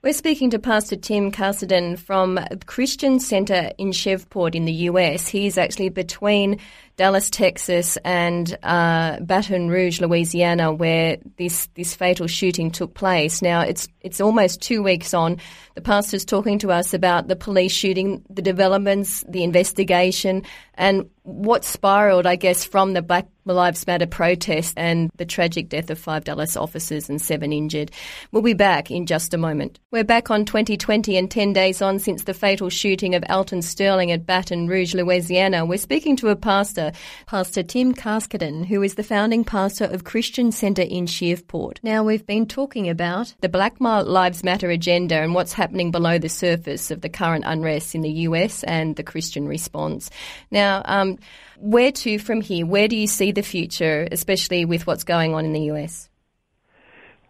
We're 0.00 0.12
speaking 0.12 0.50
to 0.50 0.60
Pastor 0.60 0.94
Tim 0.94 1.32
Cassidy 1.32 1.96
from 1.96 2.38
Christian 2.66 3.18
Center 3.18 3.72
in 3.78 3.90
Shreveport 3.90 4.54
in 4.54 4.64
the 4.64 4.72
US. 4.72 5.26
He's 5.26 5.58
actually 5.58 5.88
between 5.88 6.60
Dallas, 6.98 7.30
Texas, 7.30 7.96
and 8.04 8.58
uh, 8.64 9.20
Baton 9.20 9.70
Rouge, 9.70 10.00
Louisiana, 10.00 10.72
where 10.72 11.18
this 11.36 11.68
this 11.74 11.94
fatal 11.94 12.26
shooting 12.26 12.72
took 12.72 12.92
place. 12.92 13.40
Now 13.40 13.60
it's 13.60 13.86
it's 14.00 14.20
almost 14.20 14.60
two 14.60 14.82
weeks 14.82 15.14
on. 15.14 15.36
The 15.76 15.80
pastor's 15.80 16.24
talking 16.24 16.58
to 16.58 16.72
us 16.72 16.92
about 16.92 17.28
the 17.28 17.36
police 17.36 17.70
shooting, 17.70 18.24
the 18.28 18.42
developments, 18.42 19.24
the 19.28 19.44
investigation, 19.44 20.42
and 20.74 21.08
what 21.22 21.64
spiraled, 21.64 22.26
I 22.26 22.36
guess, 22.36 22.64
from 22.64 22.94
the 22.94 23.02
Black 23.02 23.28
Lives 23.44 23.86
Matter 23.86 24.06
protest 24.06 24.74
and 24.76 25.10
the 25.16 25.26
tragic 25.26 25.68
death 25.68 25.90
of 25.90 25.98
five 25.98 26.24
Dallas 26.24 26.56
officers 26.56 27.08
and 27.08 27.20
seven 27.20 27.52
injured. 27.52 27.90
We'll 28.32 28.42
be 28.42 28.54
back 28.54 28.90
in 28.90 29.06
just 29.06 29.34
a 29.34 29.38
moment. 29.38 29.78
We're 29.90 30.04
back 30.04 30.30
on 30.30 30.44
2020 30.44 31.16
and 31.16 31.30
10 31.30 31.52
days 31.52 31.82
on 31.82 31.98
since 31.98 32.24
the 32.24 32.34
fatal 32.34 32.70
shooting 32.70 33.14
of 33.14 33.24
Alton 33.28 33.62
Sterling 33.62 34.10
at 34.10 34.26
Baton 34.26 34.68
Rouge, 34.68 34.94
Louisiana. 34.94 35.66
We're 35.66 35.78
speaking 35.78 36.16
to 36.16 36.28
a 36.28 36.36
pastor, 36.36 36.87
Pastor 37.26 37.62
Tim 37.62 37.94
Carskadon, 37.94 38.64
who 38.64 38.82
is 38.82 38.94
the 38.94 39.02
founding 39.02 39.44
pastor 39.44 39.84
of 39.84 40.04
Christian 40.04 40.52
Centre 40.52 40.82
in 40.82 41.06
Shreveport. 41.06 41.80
Now, 41.82 42.02
we've 42.04 42.26
been 42.26 42.46
talking 42.46 42.88
about 42.88 43.34
the 43.40 43.48
Black 43.48 43.80
Lives 43.80 44.44
Matter 44.44 44.70
agenda 44.70 45.16
and 45.16 45.34
what's 45.34 45.52
happening 45.52 45.90
below 45.90 46.18
the 46.18 46.28
surface 46.28 46.90
of 46.90 47.00
the 47.00 47.08
current 47.08 47.44
unrest 47.46 47.94
in 47.94 48.02
the 48.02 48.10
US 48.10 48.62
and 48.64 48.96
the 48.96 49.02
Christian 49.02 49.46
response. 49.46 50.10
Now, 50.50 50.82
um, 50.84 51.18
where 51.58 51.92
to 51.92 52.18
from 52.18 52.40
here? 52.40 52.66
Where 52.66 52.88
do 52.88 52.96
you 52.96 53.06
see 53.06 53.32
the 53.32 53.42
future, 53.42 54.08
especially 54.10 54.64
with 54.64 54.86
what's 54.86 55.04
going 55.04 55.34
on 55.34 55.44
in 55.44 55.52
the 55.52 55.72
US? 55.72 56.08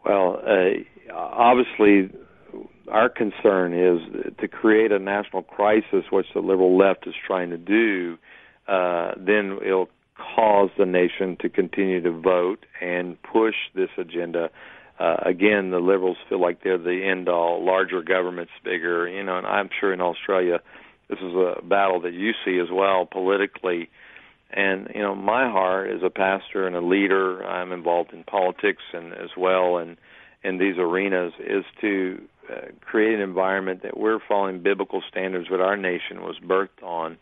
Well, 0.05 0.41
uh, 0.47 1.15
obviously, 1.15 2.11
our 2.91 3.09
concern 3.09 3.75
is 3.75 4.35
to 4.39 4.49
create 4.49 4.93
a 4.93 4.99
national 4.99 5.43
crisis, 5.43 6.05
which 6.11 6.27
the 6.35 6.41
liberal 6.41 6.77
left 6.77 7.07
is 7.07 7.15
trying 7.27 7.51
to 7.51 7.59
do. 7.59 8.19
Uh, 8.69 9.13
then 9.17 9.59
it'll 9.65 9.89
cause 10.37 10.71
the 10.77 10.87
nation 10.87 11.37
to 11.41 11.49
continue 11.49 12.03
to 12.03 12.11
vote 12.11 12.67
and 12.81 13.17
push 13.23 13.55
this 13.75 13.91
agenda. 13.97 14.51
Uh, 14.99 15.17
again, 15.25 15.71
the 15.71 15.79
liberals 15.79 16.17
feel 16.29 16.41
like 16.41 16.63
they're 16.63 16.77
the 16.77 17.05
end 17.05 17.29
all. 17.29 17.65
Larger 17.65 18.03
government's 18.03 18.53
bigger, 18.65 19.09
you 19.09 19.23
know. 19.23 19.39
And 19.39 19.47
I'm 19.47 19.71
sure 19.81 19.93
in 19.93 20.01
Australia, 20.01 20.61
this 21.09 21.19
is 21.19 21.35
a 21.35 21.63
battle 21.63 22.01
that 22.03 22.13
you 22.13 22.33
see 22.45 22.59
as 22.59 22.69
well 22.71 23.07
politically. 23.07 23.89
And 24.51 24.89
you 24.95 25.03
know, 25.03 25.15
my 25.15 25.51
heart 25.51 25.91
as 25.91 26.03
a 26.03 26.11
pastor 26.11 26.67
and 26.67 26.75
a 26.75 26.81
leader, 26.81 27.45
I'm 27.45 27.73
involved 27.73 28.13
in 28.13 28.25
politics 28.25 28.83
and 28.93 29.13
as 29.13 29.31
well, 29.37 29.77
and 29.77 29.97
in 30.43 30.59
these 30.59 30.77
arenas 30.79 31.33
is 31.39 31.65
to 31.81 32.23
uh, 32.51 32.69
create 32.81 33.15
an 33.15 33.21
environment 33.21 33.83
that 33.83 33.99
we're 33.99 34.21
following 34.27 34.63
biblical 34.63 35.03
standards 35.09 35.49
that 35.51 35.61
our 35.61 35.77
nation 35.77 36.23
was 36.23 36.37
birthed 36.43 36.83
on, 36.83 37.19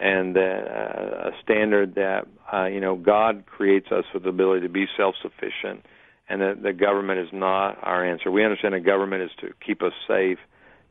and 0.00 0.36
uh, 0.36 0.40
a 0.40 1.30
standard 1.42 1.94
that 1.96 2.26
uh, 2.52 2.66
you 2.66 2.80
know 2.80 2.96
God 2.96 3.44
creates 3.46 3.88
us 3.92 4.04
with 4.12 4.24
the 4.24 4.30
ability 4.30 4.62
to 4.66 4.72
be 4.72 4.86
self-sufficient, 4.96 5.84
and 6.28 6.40
that 6.40 6.62
the 6.62 6.72
government 6.72 7.20
is 7.20 7.28
not 7.32 7.78
our 7.82 8.04
answer. 8.04 8.30
We 8.30 8.44
understand 8.44 8.74
a 8.74 8.80
government 8.80 9.22
is 9.22 9.30
to 9.40 9.48
keep 9.64 9.82
us 9.82 9.92
safe, 10.08 10.38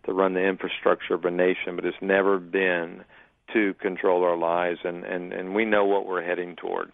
to 0.06 0.13
run 0.13 0.34
the 0.34 0.46
infrastructure 0.46 1.13
of 1.13 1.25
a 1.25 1.32
nation, 1.32 1.75
but 1.75 1.86
it's 1.86 1.98
never 2.01 2.39
been 2.39 3.04
to 3.54 3.74
control 3.75 4.24
our 4.24 4.38
lives, 4.38 4.80
and 4.84 5.04
and 5.04 5.34
and 5.34 5.56
we 5.56 5.66
know 5.66 5.86
what 5.86 6.06
we're 6.06 6.24
heading 6.24 6.56
toward 6.56 6.92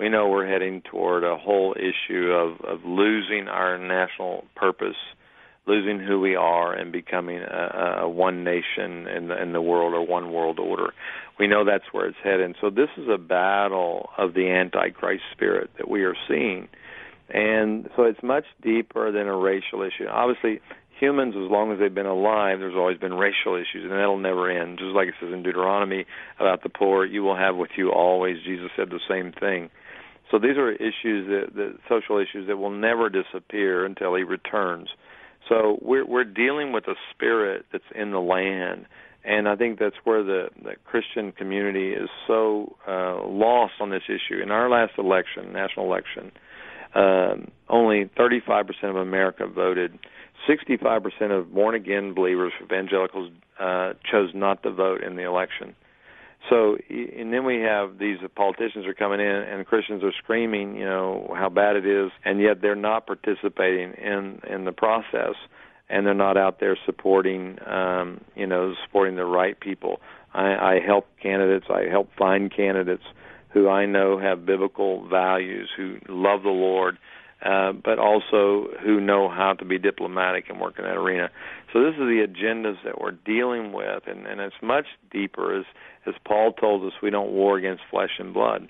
we 0.00 0.08
know 0.08 0.28
we're 0.28 0.46
heading 0.46 0.80
toward 0.90 1.24
a 1.24 1.36
whole 1.36 1.76
issue 1.76 2.32
of, 2.32 2.58
of 2.62 2.84
losing 2.86 3.48
our 3.48 3.76
national 3.76 4.46
purpose, 4.56 4.96
losing 5.66 6.00
who 6.00 6.18
we 6.18 6.34
are, 6.34 6.72
and 6.72 6.90
becoming 6.90 7.38
a, 7.38 7.98
a 8.00 8.08
one 8.08 8.42
nation 8.42 9.06
in 9.06 9.28
the, 9.28 9.40
in 9.40 9.52
the 9.52 9.60
world 9.60 9.92
or 9.92 10.04
one 10.06 10.32
world 10.32 10.58
order. 10.58 10.94
We 11.40 11.48
know 11.48 11.64
that's 11.64 11.84
where 11.92 12.06
it's 12.06 12.18
heading. 12.22 12.54
So 12.60 12.68
this 12.68 12.90
is 12.98 13.08
a 13.08 13.16
battle 13.16 14.10
of 14.18 14.34
the 14.34 14.50
Antichrist 14.50 15.22
spirit 15.32 15.70
that 15.78 15.88
we 15.88 16.04
are 16.04 16.14
seeing. 16.28 16.68
And 17.30 17.88
so 17.96 18.02
it's 18.02 18.22
much 18.22 18.44
deeper 18.62 19.10
than 19.10 19.26
a 19.26 19.34
racial 19.34 19.82
issue. 19.82 20.06
Obviously, 20.06 20.60
humans, 21.00 21.34
as 21.34 21.50
long 21.50 21.72
as 21.72 21.78
they've 21.78 21.94
been 21.94 22.04
alive, 22.04 22.58
there's 22.58 22.76
always 22.76 22.98
been 22.98 23.14
racial 23.14 23.54
issues, 23.54 23.84
and 23.84 23.92
that'll 23.92 24.18
never 24.18 24.50
end. 24.50 24.78
Just 24.78 24.94
like 24.94 25.08
it 25.08 25.14
says 25.18 25.32
in 25.32 25.42
Deuteronomy 25.42 26.04
about 26.38 26.62
the 26.62 26.68
poor, 26.68 27.06
you 27.06 27.22
will 27.22 27.36
have 27.36 27.56
with 27.56 27.70
you 27.74 27.90
always. 27.90 28.36
Jesus 28.44 28.68
said 28.76 28.90
the 28.90 29.00
same 29.08 29.32
thing. 29.32 29.70
So 30.30 30.38
these 30.38 30.58
are 30.58 30.70
issues 30.70 31.26
that, 31.28 31.54
that 31.54 31.78
social 31.88 32.18
issues 32.18 32.48
that 32.48 32.58
will 32.58 32.70
never 32.70 33.08
disappear 33.08 33.86
until 33.86 34.14
he 34.14 34.24
returns. 34.24 34.88
So 35.48 35.78
we're 35.80 36.06
we're 36.06 36.24
dealing 36.24 36.72
with 36.72 36.86
a 36.86 36.94
spirit 37.12 37.64
that's 37.72 37.82
in 37.94 38.12
the 38.12 38.20
land, 38.20 38.84
and 39.24 39.48
I 39.48 39.56
think 39.56 39.78
that's 39.78 39.96
where 40.04 40.22
the, 40.22 40.48
the 40.62 40.76
Christian 40.84 41.32
community 41.32 41.90
is 41.92 42.08
so 42.26 42.76
uh, 42.88 43.26
lost 43.26 43.74
on 43.80 43.90
this 43.90 44.02
issue. 44.08 44.40
In 44.42 44.50
our 44.50 44.70
last 44.70 44.92
election, 44.98 45.52
national 45.52 45.86
election, 45.86 46.32
um, 46.94 47.50
only 47.68 48.06
35% 48.18 48.66
of 48.84 48.96
America 48.96 49.46
voted. 49.46 49.98
65% 50.48 51.38
of 51.38 51.52
born 51.52 51.74
again 51.74 52.14
believers, 52.14 52.52
evangelicals, 52.62 53.30
uh, 53.60 53.92
chose 54.10 54.30
not 54.34 54.62
to 54.62 54.70
vote 54.70 55.02
in 55.02 55.16
the 55.16 55.22
election. 55.22 55.74
So, 56.48 56.78
and 56.88 57.32
then 57.32 57.44
we 57.44 57.60
have 57.60 57.98
these 57.98 58.16
politicians 58.34 58.86
are 58.86 58.94
coming 58.94 59.20
in, 59.20 59.26
and 59.26 59.66
Christians 59.66 60.02
are 60.02 60.12
screaming, 60.12 60.76
you 60.76 60.86
know, 60.86 61.34
how 61.36 61.50
bad 61.50 61.76
it 61.76 61.86
is, 61.86 62.10
and 62.24 62.40
yet 62.40 62.62
they're 62.62 62.74
not 62.74 63.06
participating 63.06 63.92
in 63.92 64.40
in 64.48 64.64
the 64.64 64.72
process, 64.72 65.34
and 65.90 66.06
they're 66.06 66.14
not 66.14 66.36
out 66.36 66.60
there 66.60 66.78
supporting, 66.86 67.58
um, 67.66 68.20
you 68.36 68.46
know, 68.46 68.74
supporting 68.84 69.16
the 69.16 69.24
right 69.24 69.58
people. 69.58 70.00
I, 70.32 70.74
I 70.74 70.80
help 70.84 71.06
candidates. 71.20 71.66
I 71.68 71.88
help 71.90 72.08
find 72.16 72.54
candidates 72.54 73.02
who 73.52 73.68
I 73.68 73.86
know 73.86 74.18
have 74.18 74.46
biblical 74.46 75.06
values, 75.08 75.68
who 75.76 75.98
love 76.08 76.42
the 76.42 76.50
Lord, 76.50 76.98
uh, 77.42 77.72
but 77.72 77.98
also 77.98 78.68
who 78.84 79.00
know 79.00 79.28
how 79.28 79.54
to 79.54 79.64
be 79.64 79.78
diplomatic 79.78 80.48
and 80.48 80.60
work 80.60 80.78
in 80.78 80.84
that 80.84 80.96
arena. 80.96 81.30
So 81.72 81.82
this 81.82 81.94
is 81.94 82.00
the 82.00 82.26
agendas 82.26 82.76
that 82.84 83.00
we're 83.00 83.12
dealing 83.12 83.72
with, 83.72 84.06
and, 84.06 84.26
and 84.26 84.40
it's 84.40 84.54
much 84.62 84.86
deeper. 85.10 85.58
As 85.58 85.64
as 86.06 86.14
Paul 86.24 86.52
told 86.52 86.86
us, 86.86 86.92
we 87.02 87.10
don't 87.10 87.32
war 87.32 87.58
against 87.58 87.82
flesh 87.90 88.12
and 88.18 88.32
blood, 88.32 88.68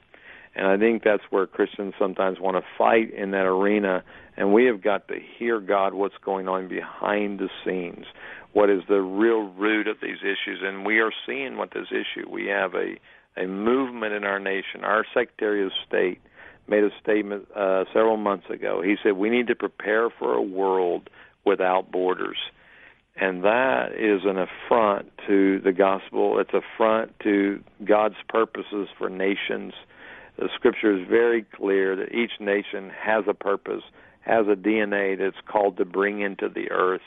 and 0.55 0.67
I 0.67 0.77
think 0.77 1.03
that's 1.05 1.23
where 1.31 1.47
Christians 1.47 1.95
sometimes 1.99 2.39
want 2.41 2.57
to 2.57 2.63
fight 2.77 3.13
in 3.15 3.31
that 3.33 3.47
arena. 3.47 4.03
And 4.37 4.53
we 4.53 4.65
have 4.67 4.83
got 4.83 5.09
to 5.09 5.19
hear 5.39 5.61
God, 5.61 5.95
what's 5.95 6.17
going 6.25 6.49
on 6.49 6.69
behind 6.69 7.39
the 7.39 7.49
scenes, 7.65 8.07
what 8.53 8.71
is 8.71 8.83
the 8.89 9.01
real 9.01 9.43
root 9.43 9.87
of 9.87 9.99
these 10.03 10.19
issues, 10.23 10.61
and 10.63 10.85
we 10.85 10.99
are 10.99 11.13
seeing 11.27 11.57
what 11.57 11.71
this 11.73 11.89
issue. 11.91 12.29
We 12.29 12.47
have 12.47 12.75
a 12.75 12.99
a 13.37 13.47
movement 13.47 14.13
in 14.13 14.25
our 14.25 14.41
nation. 14.41 14.83
Our 14.83 15.07
Secretary 15.15 15.65
of 15.65 15.71
State 15.87 16.21
made 16.67 16.83
a 16.83 16.91
statement 17.01 17.47
uh, 17.55 17.85
several 17.93 18.17
months 18.17 18.51
ago. 18.51 18.83
He 18.83 18.97
said 19.03 19.13
we 19.13 19.31
need 19.31 19.47
to 19.47 19.55
prepare 19.55 20.11
for 20.11 20.35
a 20.35 20.43
world 20.43 21.09
without 21.45 21.93
borders 21.93 22.37
and 23.21 23.45
that 23.45 23.93
is 23.93 24.23
an 24.25 24.39
affront 24.39 25.11
to 25.27 25.61
the 25.61 25.73
gospel. 25.73 26.39
It's 26.39 26.51
an 26.55 26.63
affront 26.75 27.19
to 27.21 27.63
God's 27.85 28.17
purposes 28.29 28.89
for 28.97 29.11
nations. 29.11 29.75
The 30.41 30.49
scripture 30.55 30.99
is 30.99 31.07
very 31.07 31.45
clear 31.55 31.95
that 31.97 32.15
each 32.15 32.41
nation 32.41 32.91
has 32.99 33.25
a 33.29 33.35
purpose, 33.35 33.83
has 34.23 34.47
a 34.49 34.57
DNA 34.57 35.19
that's 35.19 35.37
called 35.47 35.77
to 35.77 35.85
bring 35.85 36.23
into 36.23 36.49
the 36.49 36.71
earth. 36.71 37.03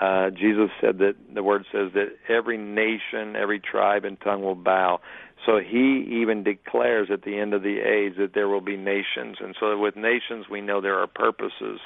Uh, 0.00 0.30
Jesus 0.30 0.70
said 0.80 0.96
that 0.98 1.16
the 1.34 1.42
word 1.42 1.66
says 1.70 1.92
that 1.92 2.16
every 2.30 2.56
nation, 2.56 3.36
every 3.36 3.60
tribe, 3.60 4.06
and 4.06 4.18
tongue 4.22 4.42
will 4.42 4.54
bow. 4.54 5.00
So 5.44 5.58
he 5.58 6.06
even 6.22 6.42
declares 6.44 7.08
at 7.12 7.24
the 7.24 7.38
end 7.38 7.52
of 7.52 7.62
the 7.62 7.80
age 7.80 8.16
that 8.16 8.32
there 8.32 8.48
will 8.48 8.62
be 8.62 8.78
nations. 8.78 9.36
And 9.40 9.54
so 9.60 9.76
with 9.76 9.94
nations, 9.94 10.46
we 10.50 10.62
know 10.62 10.80
there 10.80 10.98
are 10.98 11.06
purposes. 11.06 11.78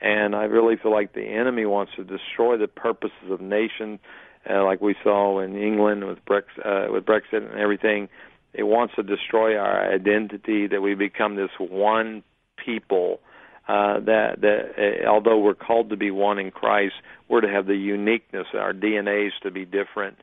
And 0.00 0.36
I 0.36 0.44
really 0.44 0.76
feel 0.76 0.92
like 0.92 1.12
the 1.12 1.26
enemy 1.26 1.66
wants 1.66 1.92
to 1.96 2.04
destroy 2.04 2.56
the 2.56 2.68
purposes 2.68 3.30
of 3.30 3.40
nation, 3.40 3.98
uh, 4.48 4.64
like 4.64 4.80
we 4.80 4.94
saw 5.02 5.40
in 5.40 5.60
England 5.60 6.06
with 6.06 6.24
Brexit, 6.24 6.64
uh, 6.64 6.92
with 6.92 7.04
Brexit 7.04 7.50
and 7.50 7.58
everything. 7.58 8.08
It 8.52 8.64
wants 8.64 8.94
to 8.96 9.02
destroy 9.02 9.56
our 9.56 9.92
identity 9.92 10.66
that 10.66 10.80
we 10.80 10.94
become 10.94 11.36
this 11.36 11.50
one 11.58 12.22
people. 12.64 13.20
Uh, 13.68 14.00
that 14.00 14.40
that 14.40 15.04
uh, 15.04 15.08
although 15.08 15.38
we're 15.38 15.54
called 15.54 15.90
to 15.90 15.96
be 15.96 16.10
one 16.10 16.38
in 16.38 16.50
Christ, 16.50 16.94
we're 17.28 17.40
to 17.40 17.48
have 17.48 17.66
the 17.66 17.76
uniqueness. 17.76 18.46
Our 18.54 18.72
DNAs 18.72 19.30
to 19.42 19.50
be 19.50 19.64
different, 19.64 20.16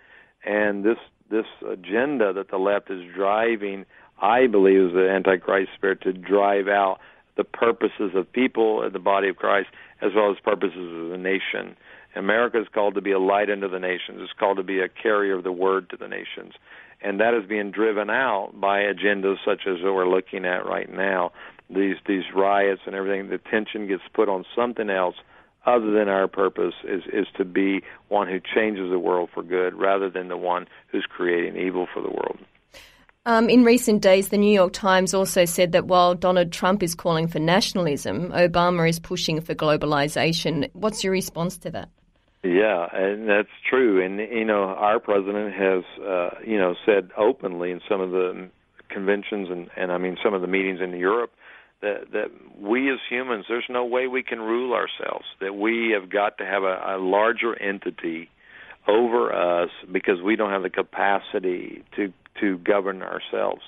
and 0.46 0.84
this 0.84 0.98
this 1.30 1.46
agenda 1.66 2.34
that 2.34 2.50
the 2.50 2.58
left 2.58 2.90
is 2.90 3.04
driving, 3.16 3.86
I 4.22 4.48
believe, 4.48 4.88
is 4.88 4.94
the 4.94 5.10
Antichrist 5.10 5.72
spirit 5.76 6.02
to 6.02 6.14
drive 6.14 6.68
out 6.68 7.00
the 7.38 7.44
purposes 7.44 8.12
of 8.16 8.32
people 8.32 8.84
in 8.84 8.92
the 8.92 9.00
body 9.00 9.30
of 9.30 9.38
Christ 9.38 9.70
as 10.02 10.12
well 10.16 10.32
as 10.32 10.38
purposes 10.44 10.76
of 10.78 11.10
the 11.10 11.18
nation. 11.18 11.78
America 12.16 12.60
is 12.60 12.68
called 12.74 12.96
to 12.96 13.02
be 13.02 13.12
a 13.12 13.20
light 13.20 13.50
unto 13.50 13.70
the 13.70 13.80
nations. 13.80 14.20
It's 14.22 14.34
called 14.40 14.58
to 14.58 14.64
be 14.64 14.80
a 14.80 14.90
carrier 14.90 15.38
of 15.38 15.44
the 15.44 15.52
word 15.52 15.90
to 15.92 15.98
the 15.98 16.08
nations. 16.08 16.54
And 17.02 17.20
that 17.20 17.34
is 17.34 17.48
being 17.48 17.72
driven 17.72 18.10
out 18.10 18.52
by 18.60 18.80
agendas 18.82 19.38
such 19.46 19.62
as 19.68 19.82
what 19.84 19.94
we're 19.94 20.10
looking 20.10 20.46
at 20.46 20.66
right 20.66 20.92
now. 20.92 21.32
These 21.70 21.98
these 22.08 22.24
riots 22.34 22.82
and 22.86 22.96
everything, 22.96 23.30
the 23.30 23.36
attention 23.36 23.88
gets 23.88 24.04
put 24.14 24.30
on 24.30 24.46
something 24.56 24.90
else 24.90 25.16
other 25.66 25.92
than 25.92 26.08
our 26.08 26.28
purpose 26.28 26.74
is 26.84 27.04
is 27.12 27.28
to 27.38 27.46
be 27.46 27.82
one 28.08 28.28
who 28.28 28.40
changes 28.40 28.90
the 28.90 29.00
world 29.00 29.30
for 29.34 29.44
good 29.44 29.74
rather 29.74 30.10
than 30.10 30.30
the 30.30 30.38
one 30.38 30.66
who's 30.88 31.06
creating 31.10 31.62
evil 31.62 31.88
for 31.94 32.02
the 32.02 32.10
world. 32.10 32.40
Um, 33.26 33.50
in 33.50 33.66
recent 33.66 34.02
days, 34.02 34.30
the 34.30 34.38
New 34.38 34.54
York 34.54 34.72
Times 34.72 35.14
also 35.14 35.44
said 35.44 35.74
that 35.74 35.86
while 35.86 36.16
Donald 36.16 36.54
Trump 36.54 36.82
is 36.82 36.96
calling 36.96 37.28
for 37.28 37.40
nationalism, 37.40 38.32
Obama 38.32 38.88
is 38.88 39.00
pushing 39.02 39.42
for 39.42 39.54
globalization. 39.54 40.70
What's 40.72 41.04
your 41.04 41.12
response 41.12 41.58
to 41.58 41.72
that? 41.72 41.90
Yeah, 42.48 42.88
and 42.94 43.28
that's 43.28 43.50
true. 43.70 44.04
And 44.04 44.20
you 44.20 44.46
know, 44.46 44.64
our 44.64 45.00
president 45.00 45.54
has 45.54 45.84
uh, 46.02 46.30
you 46.46 46.58
know 46.58 46.76
said 46.86 47.12
openly 47.18 47.72
in 47.72 47.82
some 47.90 48.02
of 48.02 48.12
the 48.12 48.50
conventions 48.90 49.50
and, 49.50 49.70
and 49.76 49.92
I 49.92 49.98
mean 49.98 50.18
some 50.24 50.34
of 50.34 50.42
the 50.42 50.48
meetings 50.48 50.80
in 50.82 50.92
Europe 50.92 51.32
that 51.82 52.12
that 52.12 52.32
we 52.60 52.92
as 52.92 53.00
humans, 53.10 53.46
there's 53.48 53.66
no 53.70 53.86
way 53.86 54.08
we 54.08 54.24
can 54.24 54.40
rule 54.40 54.74
ourselves. 54.74 55.26
That 55.42 55.56
we 55.56 55.96
have 56.00 56.10
got 56.10 56.38
to 56.40 56.46
have 56.46 56.64
a, 56.64 56.96
a 56.96 56.98
larger 56.98 57.60
entity 57.62 58.30
over 58.88 59.34
us 59.34 59.70
because 59.92 60.22
we 60.24 60.36
don't 60.36 60.52
have 60.52 60.64
the 60.64 60.70
capacity 60.70 61.84
to 61.96 62.14
to 62.42 62.58
govern 62.60 63.02
ourselves. 63.02 63.62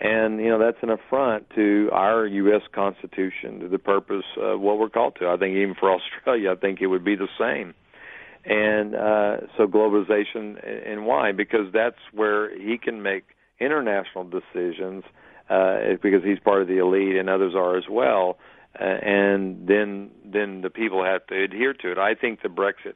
And 0.00 0.40
you 0.40 0.48
know 0.48 0.58
that's 0.58 0.82
an 0.82 0.90
affront 0.90 1.48
to 1.54 1.88
our 1.92 2.26
U.S. 2.26 2.62
Constitution, 2.74 3.60
to 3.60 3.68
the 3.68 3.78
purpose 3.78 4.24
of 4.40 4.60
what 4.60 4.78
we're 4.78 4.90
called 4.90 5.16
to. 5.20 5.28
I 5.28 5.36
think 5.36 5.56
even 5.56 5.74
for 5.74 5.90
Australia, 5.98 6.52
I 6.52 6.56
think 6.56 6.80
it 6.80 6.86
would 6.86 7.04
be 7.04 7.16
the 7.16 7.28
same. 7.38 7.74
And 8.46 8.94
uh, 8.94 9.36
so 9.56 9.66
globalization, 9.66 10.56
and 10.88 11.04
why? 11.04 11.32
Because 11.32 11.72
that's 11.72 11.98
where 12.12 12.56
he 12.56 12.78
can 12.78 13.02
make 13.02 13.24
international 13.58 14.24
decisions 14.24 15.02
uh, 15.50 15.78
because 16.00 16.22
he's 16.22 16.38
part 16.38 16.62
of 16.62 16.68
the 16.68 16.78
elite 16.78 17.16
and 17.16 17.28
others 17.28 17.54
are 17.56 17.76
as 17.76 17.84
well. 17.90 18.38
Uh, 18.78 18.84
and 18.84 19.66
then 19.66 20.10
then 20.24 20.60
the 20.60 20.70
people 20.70 21.02
have 21.04 21.26
to 21.26 21.42
adhere 21.42 21.72
to 21.72 21.90
it. 21.90 21.98
I 21.98 22.14
think 22.14 22.42
the 22.42 22.48
Brexit 22.48 22.94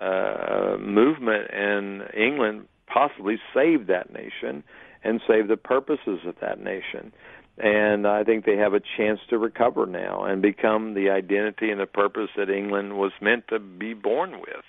uh, 0.00 0.76
movement 0.78 1.50
in 1.50 2.02
England 2.14 2.66
possibly 2.86 3.38
saved 3.54 3.86
that 3.86 4.12
nation 4.12 4.64
and 5.04 5.20
saved 5.26 5.48
the 5.48 5.56
purposes 5.56 6.20
of 6.26 6.34
that 6.40 6.60
nation. 6.60 7.12
And 7.58 8.06
I 8.06 8.24
think 8.24 8.44
they 8.44 8.56
have 8.56 8.74
a 8.74 8.80
chance 8.96 9.20
to 9.28 9.38
recover 9.38 9.86
now 9.86 10.24
and 10.24 10.40
become 10.42 10.94
the 10.94 11.10
identity 11.10 11.70
and 11.70 11.80
the 11.80 11.86
purpose 11.86 12.30
that 12.36 12.50
England 12.50 12.98
was 12.98 13.12
meant 13.20 13.48
to 13.48 13.58
be 13.58 13.94
born 13.94 14.40
with. 14.40 14.64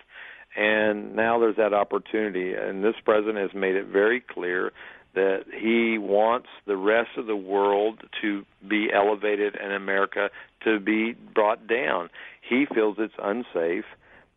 And 0.55 1.15
now 1.15 1.39
there's 1.39 1.55
that 1.57 1.73
opportunity. 1.73 2.53
And 2.53 2.83
this 2.83 2.95
president 3.03 3.37
has 3.37 3.53
made 3.53 3.75
it 3.75 3.87
very 3.87 4.21
clear 4.21 4.71
that 5.13 5.43
he 5.53 5.97
wants 5.97 6.47
the 6.65 6.77
rest 6.77 7.09
of 7.17 7.27
the 7.27 7.35
world 7.35 7.99
to 8.21 8.45
be 8.67 8.89
elevated 8.93 9.55
and 9.55 9.73
America 9.73 10.29
to 10.63 10.79
be 10.79 11.13
brought 11.13 11.67
down. 11.67 12.09
He 12.41 12.65
feels 12.73 12.95
it's 12.97 13.13
unsafe 13.21 13.85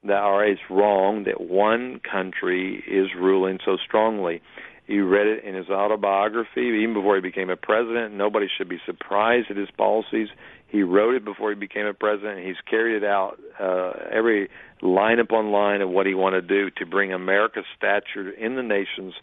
that 0.04 0.22
or 0.22 0.44
it's 0.44 0.60
wrong 0.68 1.24
that 1.24 1.40
one 1.40 2.00
country 2.00 2.82
is 2.86 3.08
ruling 3.16 3.58
so 3.64 3.76
strongly. 3.76 4.42
You 4.86 5.08
read 5.08 5.26
it 5.26 5.44
in 5.44 5.54
his 5.54 5.68
autobiography, 5.70 6.60
even 6.82 6.92
before 6.92 7.16
he 7.16 7.22
became 7.22 7.48
a 7.48 7.56
president. 7.56 8.14
Nobody 8.14 8.46
should 8.56 8.68
be 8.68 8.78
surprised 8.84 9.50
at 9.50 9.56
his 9.56 9.70
policies. 9.76 10.28
He 10.68 10.82
wrote 10.82 11.14
it 11.14 11.24
before 11.24 11.50
he 11.50 11.56
became 11.56 11.86
a 11.86 11.94
president. 11.94 12.46
He's 12.46 12.60
carried 12.68 13.02
it 13.02 13.04
out 13.04 13.38
uh, 13.58 13.92
every 14.10 14.50
line 14.82 15.20
upon 15.20 15.52
line 15.52 15.80
of 15.80 15.88
what 15.88 16.06
he 16.06 16.14
wanted 16.14 16.48
to 16.48 16.48
do 16.48 16.70
to 16.78 16.86
bring 16.86 17.12
America's 17.12 17.64
stature 17.76 18.30
in 18.30 18.56
the 18.56 18.62
nations 18.62 19.14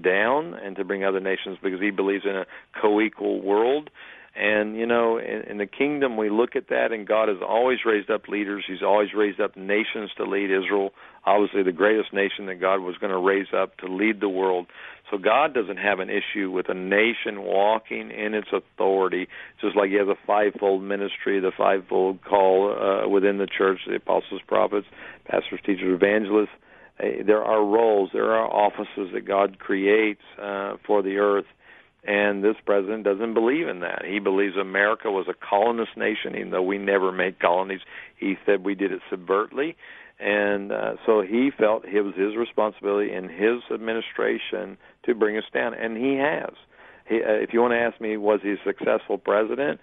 down 0.00 0.54
and 0.54 0.76
to 0.76 0.84
bring 0.84 1.04
other 1.04 1.20
nations 1.20 1.58
because 1.62 1.80
he 1.80 1.90
believes 1.90 2.24
in 2.24 2.36
a 2.36 2.46
co-equal 2.80 3.40
world. 3.40 3.90
And 4.36 4.76
you 4.76 4.86
know, 4.86 5.18
in, 5.18 5.42
in 5.50 5.58
the 5.58 5.66
kingdom, 5.66 6.16
we 6.16 6.30
look 6.30 6.54
at 6.54 6.68
that, 6.68 6.92
and 6.92 7.08
God 7.08 7.28
has 7.28 7.38
always 7.46 7.78
raised 7.84 8.08
up 8.08 8.28
leaders. 8.28 8.64
He's 8.68 8.82
always 8.82 9.08
raised 9.12 9.40
up 9.40 9.56
nations 9.56 10.10
to 10.16 10.24
lead 10.24 10.50
Israel. 10.50 10.90
Obviously, 11.24 11.64
the 11.64 11.72
greatest 11.72 12.12
nation 12.12 12.46
that 12.46 12.60
God 12.60 12.80
was 12.80 12.96
going 12.98 13.10
to 13.10 13.18
raise 13.18 13.48
up 13.56 13.76
to 13.78 13.86
lead 13.86 14.20
the 14.20 14.28
world. 14.28 14.66
So 15.10 15.18
God 15.18 15.54
doesn't 15.54 15.78
have 15.78 16.00
an 16.00 16.10
issue 16.10 16.50
with 16.50 16.68
a 16.68 16.74
nation 16.74 17.42
walking 17.42 18.10
in 18.10 18.34
its 18.34 18.48
authority, 18.52 19.28
just 19.60 19.76
like 19.76 19.90
He 19.90 19.96
has 19.96 20.08
a 20.08 20.18
fivefold 20.26 20.82
ministry, 20.82 21.40
the 21.40 21.52
fivefold 21.56 22.22
call 22.22 22.72
uh, 22.72 23.08
within 23.08 23.38
the 23.38 23.46
church: 23.46 23.80
the 23.86 23.96
apostles, 23.96 24.42
prophets, 24.46 24.86
pastors, 25.26 25.60
teachers, 25.64 25.94
evangelists 25.94 26.52
uh, 27.00 27.22
there 27.26 27.42
are 27.42 27.64
roles, 27.64 28.10
there 28.12 28.32
are 28.32 28.46
offices 28.46 29.10
that 29.12 29.26
God 29.26 29.58
creates 29.58 30.22
uh, 30.40 30.74
for 30.86 31.02
the 31.02 31.18
earth, 31.18 31.46
and 32.04 32.42
this 32.42 32.56
president 32.64 33.04
doesn't 33.04 33.34
believe 33.34 33.68
in 33.68 33.80
that. 33.80 34.02
He 34.04 34.18
believes 34.18 34.56
America 34.56 35.10
was 35.10 35.26
a 35.28 35.34
colonist 35.34 35.96
nation, 35.96 36.34
even 36.36 36.50
though 36.50 36.62
we 36.62 36.78
never 36.78 37.12
made 37.12 37.38
colonies. 37.38 37.80
He 38.16 38.36
said 38.44 38.64
we 38.64 38.74
did 38.74 38.92
it 38.92 39.00
subvertly, 39.12 39.76
and 40.18 40.72
uh, 40.72 40.94
so 41.06 41.22
he 41.22 41.50
felt 41.56 41.84
it 41.84 42.02
was 42.02 42.14
his 42.16 42.36
responsibility 42.36 43.12
in 43.12 43.28
his 43.28 43.62
administration 43.72 44.76
to 45.08 45.14
bring 45.14 45.36
us 45.36 45.44
down, 45.52 45.74
and 45.74 45.96
he 45.96 46.14
has. 46.16 46.52
He, 47.08 47.16
uh, 47.16 47.32
if 47.32 47.52
you 47.52 47.60
want 47.60 47.72
to 47.72 47.78
ask 47.78 48.00
me, 48.00 48.16
was 48.16 48.40
he 48.42 48.52
a 48.52 48.56
successful 48.64 49.18
president? 49.18 49.80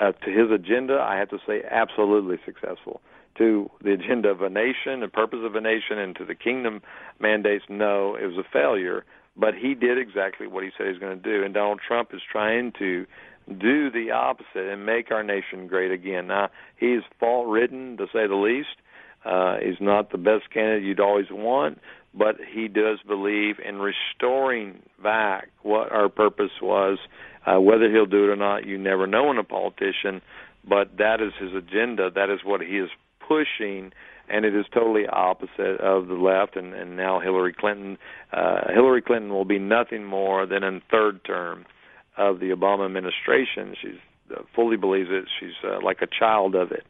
Uh, 0.00 0.12
to 0.12 0.30
his 0.30 0.50
agenda, 0.50 0.98
I 1.00 1.16
have 1.16 1.30
to 1.30 1.38
say 1.46 1.62
absolutely 1.70 2.36
successful 2.44 3.00
to 3.38 3.70
the 3.82 3.92
agenda 3.92 4.28
of 4.28 4.42
a 4.42 4.48
nation, 4.48 5.00
the 5.00 5.08
purpose 5.08 5.40
of 5.42 5.54
a 5.54 5.60
nation, 5.60 5.98
and 5.98 6.14
to 6.16 6.24
the 6.24 6.34
kingdom 6.34 6.82
mandates, 7.18 7.64
no, 7.68 8.14
it 8.14 8.26
was 8.26 8.36
a 8.36 8.48
failure. 8.52 9.04
But 9.36 9.54
he 9.54 9.74
did 9.74 9.98
exactly 9.98 10.46
what 10.46 10.62
he 10.62 10.70
said 10.76 10.86
he 10.86 10.92
was 10.92 11.00
going 11.00 11.20
to 11.20 11.22
do. 11.22 11.44
And 11.44 11.52
Donald 11.52 11.80
Trump 11.86 12.14
is 12.14 12.20
trying 12.30 12.72
to 12.78 13.06
do 13.48 13.90
the 13.90 14.12
opposite 14.12 14.70
and 14.70 14.86
make 14.86 15.10
our 15.10 15.24
nation 15.24 15.66
great 15.66 15.90
again. 15.90 16.28
Now, 16.28 16.50
he's 16.76 17.00
fault 17.18 17.48
ridden, 17.48 17.96
to 17.96 18.06
say 18.06 18.26
the 18.26 18.36
least. 18.36 18.76
Uh, 19.24 19.56
he's 19.58 19.80
not 19.80 20.12
the 20.12 20.18
best 20.18 20.50
candidate 20.52 20.84
you'd 20.84 21.00
always 21.00 21.26
want, 21.30 21.80
but 22.16 22.36
he 22.52 22.68
does 22.68 22.98
believe 23.06 23.56
in 23.66 23.76
restoring 23.76 24.82
back 25.02 25.48
what 25.62 25.90
our 25.92 26.08
purpose 26.08 26.52
was. 26.62 26.98
Uh, 27.46 27.60
whether 27.60 27.90
he'll 27.90 28.06
do 28.06 28.24
it 28.24 28.30
or 28.30 28.36
not, 28.36 28.64
you 28.64 28.78
never 28.78 29.06
know 29.06 29.30
in 29.30 29.36
a 29.36 29.44
politician, 29.44 30.22
but 30.66 30.96
that 30.96 31.20
is 31.20 31.32
his 31.38 31.52
agenda. 31.54 32.10
That 32.10 32.30
is 32.30 32.40
what 32.42 32.62
he 32.62 32.78
is 32.78 32.88
pushing 33.26 33.92
and 34.28 34.44
it 34.44 34.54
is 34.54 34.64
totally 34.72 35.06
opposite 35.06 35.80
of 35.80 36.08
the 36.08 36.14
left 36.14 36.56
and, 36.56 36.74
and 36.74 36.96
now 36.96 37.20
Hillary 37.20 37.52
Clinton 37.52 37.98
uh, 38.32 38.72
Hillary 38.72 39.02
Clinton 39.02 39.30
will 39.30 39.44
be 39.44 39.58
nothing 39.58 40.04
more 40.04 40.46
than 40.46 40.62
in 40.62 40.80
third 40.90 41.24
term 41.24 41.66
of 42.16 42.40
the 42.40 42.50
Obama 42.50 42.86
administration 42.86 43.74
she's 43.80 43.98
uh, 44.34 44.42
fully 44.54 44.76
believes 44.76 45.08
it 45.10 45.24
she's 45.40 45.54
uh, 45.64 45.78
like 45.82 46.00
a 46.02 46.06
child 46.06 46.54
of 46.54 46.72
it 46.72 46.84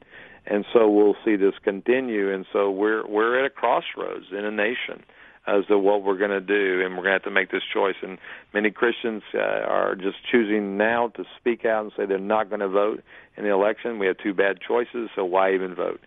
and 0.47 0.65
so 0.73 0.89
we'll 0.89 1.17
see 1.25 1.37
this 1.37 1.55
continue 1.63 2.33
and 2.33 2.47
so 2.53 2.71
we're 2.71 3.07
we're 3.07 3.39
at 3.39 3.47
a 3.47 3.51
crossroads 3.51 4.27
in 4.31 4.45
a 4.45 4.51
nation 4.51 5.03
as 5.47 5.67
to 5.67 5.79
what 5.79 6.03
we're 6.03 6.17
going 6.17 6.31
to 6.31 6.41
do, 6.41 6.83
and 6.83 6.97
we're 6.97 7.03
going 7.03 7.11
to 7.11 7.13
have 7.13 7.23
to 7.23 7.31
make 7.31 7.51
this 7.51 7.63
choice. 7.71 7.97
And 8.01 8.17
many 8.55 8.71
Christians 8.71 9.23
uh, 9.35 9.41
are 9.41 9.95
just 9.95 10.17
choosing 10.33 10.79
now 10.79 11.09
to 11.17 11.25
speak 11.39 11.67
out 11.67 11.83
and 11.83 11.93
say 11.95 12.07
they're 12.07 12.19
not 12.19 12.49
going 12.49 12.61
to 12.61 12.69
vote 12.69 13.05
in 13.37 13.45
the 13.45 13.51
election. 13.51 13.99
We 13.99 14.07
have 14.07 14.17
two 14.17 14.33
bad 14.33 14.61
choices, 14.67 15.11
so 15.15 15.23
why 15.27 15.53
even 15.53 15.75
vote? 15.75 16.01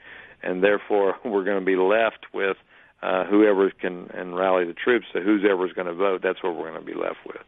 and 0.43 0.63
therefore 0.63 1.15
we're 1.25 1.43
going 1.43 1.59
to 1.59 1.65
be 1.65 1.75
left 1.75 2.25
with 2.33 2.57
uh, 3.03 3.25
whoever 3.25 3.69
can 3.69 4.09
and 4.13 4.35
rally 4.35 4.65
the 4.65 4.73
troops. 4.73 5.05
So 5.13 5.19
who's 5.19 5.43
ever 5.49 5.67
going 5.73 5.87
to 5.87 5.93
vote, 5.93 6.21
that's 6.23 6.41
what 6.41 6.55
we're 6.55 6.71
going 6.71 6.85
to 6.85 6.85
be 6.85 6.99
left 6.99 7.19
with. 7.25 7.41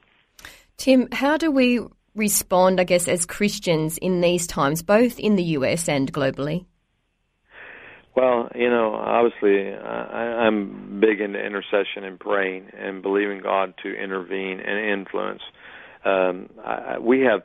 Tim, 0.77 1.09
how 1.11 1.37
do 1.37 1.51
we 1.51 1.81
respond, 2.15 2.79
I 2.79 2.83
guess, 2.83 3.07
as 3.07 3.25
Christians 3.25 3.97
in 3.97 4.21
these 4.21 4.47
times, 4.47 4.83
both 4.83 5.19
in 5.19 5.35
the 5.35 5.43
US 5.43 5.89
and 5.89 6.11
globally? 6.11 6.65
Well, 8.19 8.49
you 8.53 8.69
know, 8.69 8.95
obviously, 8.95 9.73
I, 9.73 10.43
I'm 10.45 10.99
big 10.99 11.21
into 11.21 11.39
intercession 11.39 12.03
and 12.03 12.19
praying 12.19 12.65
and 12.77 13.01
believing 13.01 13.39
God 13.41 13.73
to 13.83 13.95
intervene 13.95 14.59
and 14.59 14.99
influence. 14.99 15.41
Um, 16.03 16.49
I, 16.61 16.99
we 16.99 17.21
have 17.21 17.43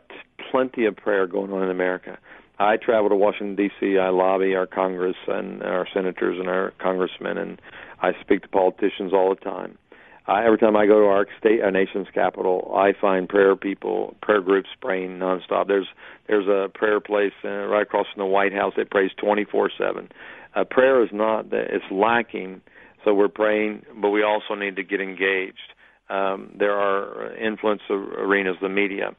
plenty 0.51 0.87
of 0.87 0.97
prayer 0.97 1.29
going 1.29 1.53
on 1.53 1.63
in 1.63 1.71
America. 1.71 2.19
I 2.59 2.77
travel 2.77 3.09
to 3.11 3.15
Washington 3.15 3.55
D.C. 3.55 3.99
I 3.99 4.09
lobby 4.09 4.57
our 4.57 4.67
Congress 4.67 5.15
and 5.29 5.63
our 5.63 5.87
senators 5.95 6.41
and 6.41 6.49
our 6.49 6.73
congressmen, 6.81 7.39
and 7.39 7.63
I 8.03 8.11
speak 8.21 8.43
to 8.43 8.49
politicians 8.49 9.13
all 9.13 9.33
the 9.33 9.41
time. 9.41 9.79
I, 10.27 10.45
every 10.45 10.59
time 10.59 10.75
I 10.75 10.87
go 10.87 11.01
to 11.01 11.07
our 11.07 11.27
state, 11.39 11.61
our 11.61 11.71
nation's 11.71 12.09
capital, 12.13 12.75
I 12.77 12.95
find 13.01 13.29
prayer 13.29 13.55
people, 13.55 14.17
prayer 14.23 14.41
groups 14.41 14.71
praying 14.81 15.19
nonstop. 15.19 15.69
There's 15.69 15.87
there's 16.27 16.49
a 16.49 16.69
prayer 16.77 16.99
place 16.99 17.33
uh, 17.45 17.49
right 17.49 17.83
across 17.83 18.07
from 18.13 18.21
the 18.21 18.27
White 18.27 18.53
House 18.53 18.73
that 18.77 18.91
prays 18.91 19.13
24/7. 19.23 20.09
Uh, 20.55 20.65
prayer 20.65 21.03
is 21.03 21.11
not 21.13 21.51
that 21.51 21.67
it's 21.71 21.85
lacking, 21.91 22.61
so 23.05 23.13
we're 23.13 23.29
praying, 23.29 23.83
but 24.01 24.11
we 24.11 24.23
also 24.23 24.55
need 24.55 24.77
to 24.77 24.83
get 24.83 25.01
engaged. 25.01 25.75
Um, 26.09 26.55
there 26.59 26.73
are 26.73 27.35
influence 27.37 27.83
arenas, 27.91 28.57
the 28.61 28.69
media, 28.69 29.15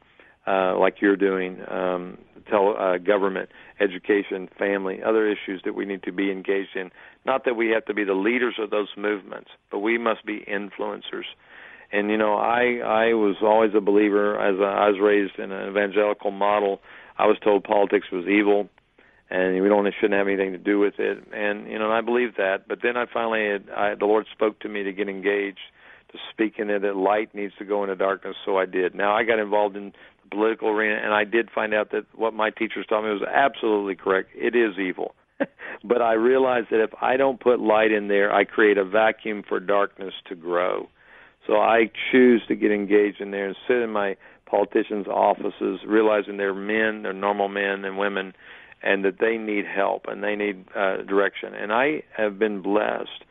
uh, 0.48 0.78
like 0.78 1.02
you're 1.02 1.16
doing, 1.16 1.60
um, 1.70 2.18
tele, 2.50 2.76
uh, 2.78 2.98
government, 3.00 3.50
education, 3.80 4.48
family, 4.58 5.02
other 5.04 5.28
issues 5.28 5.62
that 5.66 5.74
we 5.74 5.86
need 5.86 6.04
to 6.04 6.12
be 6.12 6.32
engaged 6.32 6.76
in. 6.76 6.92
Not 7.26 7.46
that 7.46 7.56
we 7.56 7.70
have 7.70 7.86
to 7.86 7.94
be 7.94 8.04
the 8.04 8.14
leaders 8.14 8.56
of 8.60 8.70
those 8.70 8.90
movements, 8.96 9.50
but 9.72 9.80
we 9.80 9.98
must 9.98 10.26
be 10.26 10.46
influencers. 10.48 11.26
And 11.92 12.10
you 12.10 12.18
know, 12.18 12.36
I 12.36 12.82
I 12.84 13.14
was 13.14 13.38
always 13.42 13.72
a 13.76 13.82
believer 13.82 14.40
as 14.40 14.60
a, 14.60 14.64
I 14.64 14.90
was 14.90 15.00
raised 15.00 15.40
in 15.40 15.52
an 15.52 15.70
evangelical 15.70 16.32
model. 16.32 16.82
I 17.18 17.26
was 17.26 17.38
told 17.44 17.64
politics 17.64 18.08
was 18.12 18.26
evil, 18.28 18.70
and 19.30 19.62
we 19.62 19.68
don't 19.68 19.92
shouldn't 20.00 20.18
have 20.18 20.28
anything 20.28 20.52
to 20.52 20.58
do 20.58 20.80
with 20.80 21.00
it. 21.00 21.24
And 21.34 21.68
you 21.68 21.80
know, 21.80 21.86
and 21.86 21.94
I 21.94 22.02
believed 22.02 22.38
that. 22.38 22.68
But 22.68 22.80
then 22.84 22.98
I 22.98 23.06
finally, 23.12 23.50
had, 23.50 23.70
I, 23.76 23.96
the 23.96 24.06
Lord 24.06 24.28
spoke 24.32 24.60
to 24.60 24.70
me 24.70 24.84
to 24.84 24.94
get 24.94 25.10
engaged, 25.10 25.60
to 26.12 26.18
speak 26.32 26.56
in 26.58 26.70
it 26.70 26.82
that 26.84 26.96
light 26.96 27.34
needs 27.34 27.54
to 27.60 27.66
go 27.66 27.84
into 27.84 27.96
darkness. 27.96 28.36
So 28.46 28.58
I 28.58 28.66
did. 28.66 28.94
Now 28.94 29.16
I 29.16 29.24
got 29.24 29.40
involved 29.40 29.76
in 29.76 29.94
the 30.24 30.30
political 30.30 30.70
arena, 30.70 31.00
and 31.04 31.14
I 31.14 31.24
did 31.24 31.50
find 31.50 31.74
out 31.74 31.92
that 31.92 32.06
what 32.16 32.34
my 32.34 32.52
teachers 32.52 32.86
taught 32.88 33.04
me 33.04 33.10
was 33.10 33.24
absolutely 33.24 33.96
correct. 33.96 34.30
It 34.36 34.56
is 34.56 34.78
evil. 34.78 35.16
but 35.84 36.02
I 36.02 36.14
realized 36.14 36.68
that 36.72 36.82
if 36.82 36.92
I 37.02 37.18
don't 37.18 37.40
put 37.40 37.60
light 37.60 37.92
in 37.92 38.08
there, 38.08 38.34
I 38.34 38.46
create 38.46 38.78
a 38.78 38.86
vacuum 38.86 39.44
for 39.48 39.60
darkness 39.60 40.14
to 40.30 40.36
grow. 40.36 40.88
So 41.48 41.58
I 41.58 41.92
choose 42.12 42.42
to 42.48 42.56
get 42.56 42.72
engaged 42.72 43.22
in 43.22 43.32
there 43.32 43.48
and 43.48 43.56
sit 43.68 43.78
in 43.78 43.92
my 43.92 44.16
politicians' 44.46 45.08
offices, 45.08 45.80
realizing 45.86 46.38
they're 46.38 46.54
men, 46.54 47.04
they're 47.04 47.14
normal 47.14 47.50
men 47.50 47.86
and 47.86 47.98
women, 47.98 48.34
and 48.86 49.04
that 49.04 49.20
they 49.20 49.38
need 49.38 49.66
help 49.66 50.06
and 50.08 50.24
they 50.24 50.36
need 50.36 50.64
uh, 50.76 50.98
direction. 50.98 51.54
And 51.56 51.74
I 51.74 52.04
have 52.16 52.40
been 52.40 52.62
blessed. 52.62 53.26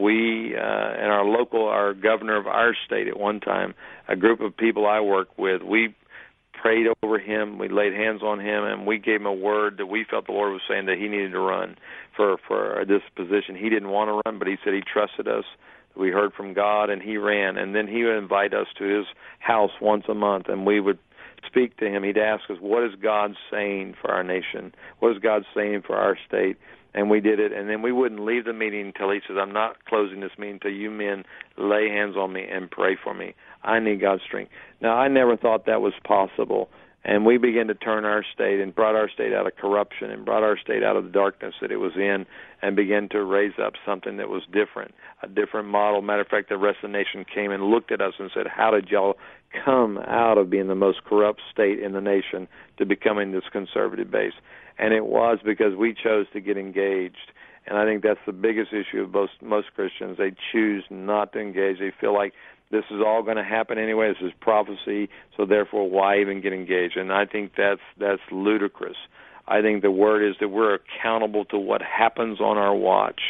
We 0.00 0.54
uh, 0.56 0.60
and 0.60 1.10
our 1.10 1.24
local, 1.24 1.66
our 1.66 1.92
governor 1.92 2.36
of 2.36 2.46
our 2.46 2.74
state 2.86 3.08
at 3.08 3.18
one 3.18 3.40
time, 3.40 3.74
a 4.08 4.16
group 4.16 4.40
of 4.40 4.56
people 4.56 4.86
I 4.86 5.00
work 5.00 5.36
with, 5.36 5.62
we 5.62 5.94
prayed 6.62 6.86
over 7.02 7.18
him, 7.18 7.58
we 7.58 7.68
laid 7.68 7.92
hands 7.92 8.22
on 8.22 8.38
him, 8.38 8.64
and 8.64 8.86
we 8.86 8.98
gave 8.98 9.20
him 9.20 9.26
a 9.26 9.32
word 9.32 9.78
that 9.78 9.86
we 9.86 10.06
felt 10.08 10.26
the 10.26 10.32
Lord 10.32 10.52
was 10.52 10.62
saying 10.68 10.86
that 10.86 10.98
he 10.98 11.08
needed 11.08 11.32
to 11.32 11.40
run 11.40 11.76
for 12.16 12.36
for 12.46 12.84
this 12.86 13.02
position. 13.16 13.56
He 13.56 13.68
didn't 13.68 13.90
want 13.90 14.08
to 14.08 14.22
run, 14.24 14.38
but 14.38 14.46
he 14.46 14.56
said 14.62 14.74
he 14.74 14.80
trusted 14.80 15.26
us. 15.26 15.44
We 15.96 16.10
heard 16.10 16.32
from 16.34 16.54
God, 16.54 16.88
and 16.88 17.02
he 17.02 17.16
ran. 17.16 17.56
And 17.56 17.74
then 17.74 17.88
he 17.88 18.04
would 18.04 18.16
invite 18.16 18.54
us 18.54 18.68
to 18.78 18.84
his 18.84 19.06
house 19.40 19.72
once 19.80 20.04
a 20.08 20.14
month, 20.14 20.48
and 20.48 20.64
we 20.64 20.78
would 20.78 20.98
speak 21.46 21.76
to 21.78 21.86
him. 21.86 22.02
He'd 22.02 22.18
ask 22.18 22.48
us, 22.50 22.58
"What 22.60 22.82
is 22.84 22.94
God 22.96 23.36
saying 23.50 23.94
for 24.00 24.10
our 24.10 24.22
nation? 24.22 24.74
What 24.98 25.12
is 25.12 25.18
God 25.18 25.44
saying 25.54 25.82
for 25.82 25.96
our 25.96 26.16
state?" 26.26 26.56
And 26.92 27.08
we 27.08 27.20
did 27.20 27.38
it, 27.38 27.52
and 27.52 27.70
then 27.70 27.82
we 27.82 27.92
wouldn't 27.92 28.24
leave 28.24 28.44
the 28.44 28.52
meeting 28.52 28.86
until 28.86 29.10
he 29.10 29.20
says, 29.20 29.36
"I'm 29.36 29.52
not 29.52 29.84
closing 29.84 30.20
this 30.20 30.36
meeting 30.38 30.54
until 30.54 30.72
you 30.72 30.90
men 30.90 31.24
lay 31.56 31.88
hands 31.88 32.16
on 32.16 32.32
me 32.32 32.46
and 32.48 32.70
pray 32.70 32.96
for 32.96 33.14
me. 33.14 33.34
I 33.62 33.78
need 33.78 34.00
God's 34.00 34.22
strength." 34.22 34.52
Now, 34.80 34.96
I 34.96 35.08
never 35.08 35.36
thought 35.36 35.66
that 35.66 35.80
was 35.80 35.94
possible 36.02 36.68
and 37.04 37.24
we 37.24 37.38
began 37.38 37.66
to 37.68 37.74
turn 37.74 38.04
our 38.04 38.24
state 38.34 38.60
and 38.60 38.74
brought 38.74 38.94
our 38.94 39.08
state 39.08 39.32
out 39.32 39.46
of 39.46 39.56
corruption 39.56 40.10
and 40.10 40.24
brought 40.24 40.42
our 40.42 40.58
state 40.58 40.82
out 40.82 40.96
of 40.96 41.04
the 41.04 41.10
darkness 41.10 41.54
that 41.62 41.72
it 41.72 41.78
was 41.78 41.92
in 41.96 42.26
and 42.60 42.76
began 42.76 43.08
to 43.08 43.24
raise 43.24 43.54
up 43.62 43.72
something 43.86 44.18
that 44.18 44.28
was 44.28 44.42
different, 44.52 44.94
a 45.22 45.26
different 45.26 45.68
model. 45.68 46.02
Matter 46.02 46.20
of 46.20 46.28
fact, 46.28 46.50
the 46.50 46.58
rest 46.58 46.78
of 46.82 46.90
the 46.90 46.98
nation 46.98 47.24
came 47.24 47.52
and 47.52 47.64
looked 47.64 47.90
at 47.90 48.02
us 48.02 48.14
and 48.18 48.30
said, 48.34 48.46
How 48.46 48.70
did 48.70 48.88
y'all 48.88 49.16
come 49.64 49.98
out 49.98 50.38
of 50.38 50.50
being 50.50 50.68
the 50.68 50.74
most 50.74 51.04
corrupt 51.04 51.40
state 51.52 51.78
in 51.80 51.92
the 51.92 52.00
nation 52.00 52.48
to 52.78 52.86
becoming 52.86 53.32
this 53.32 53.44
conservative 53.52 54.10
base? 54.10 54.34
And 54.78 54.94
it 54.94 55.06
was 55.06 55.38
because 55.44 55.74
we 55.76 55.94
chose 55.94 56.26
to 56.32 56.40
get 56.40 56.56
engaged. 56.56 57.32
And 57.66 57.76
I 57.76 57.84
think 57.84 58.02
that's 58.02 58.20
the 58.26 58.32
biggest 58.32 58.72
issue 58.72 59.02
of 59.02 59.12
most 59.12 59.32
most 59.42 59.68
Christians. 59.74 60.16
They 60.18 60.32
choose 60.52 60.84
not 60.90 61.32
to 61.34 61.40
engage. 61.40 61.78
They 61.78 61.92
feel 62.00 62.14
like 62.14 62.32
this 62.70 62.84
is 62.90 63.00
all 63.04 63.22
going 63.22 63.36
to 63.36 63.44
happen 63.44 63.78
anyway. 63.78 64.08
This 64.08 64.28
is 64.28 64.32
prophecy, 64.40 65.08
so 65.36 65.44
therefore, 65.44 65.90
why 65.90 66.20
even 66.20 66.40
get 66.40 66.52
engaged? 66.52 66.96
And 66.96 67.12
I 67.12 67.26
think 67.26 67.52
that's 67.56 67.80
that's 67.98 68.22
ludicrous. 68.30 68.96
I 69.46 69.60
think 69.60 69.82
the 69.82 69.90
word 69.90 70.28
is 70.28 70.36
that 70.40 70.48
we're 70.48 70.74
accountable 70.74 71.44
to 71.46 71.58
what 71.58 71.82
happens 71.82 72.40
on 72.40 72.56
our 72.56 72.74
watch. 72.74 73.20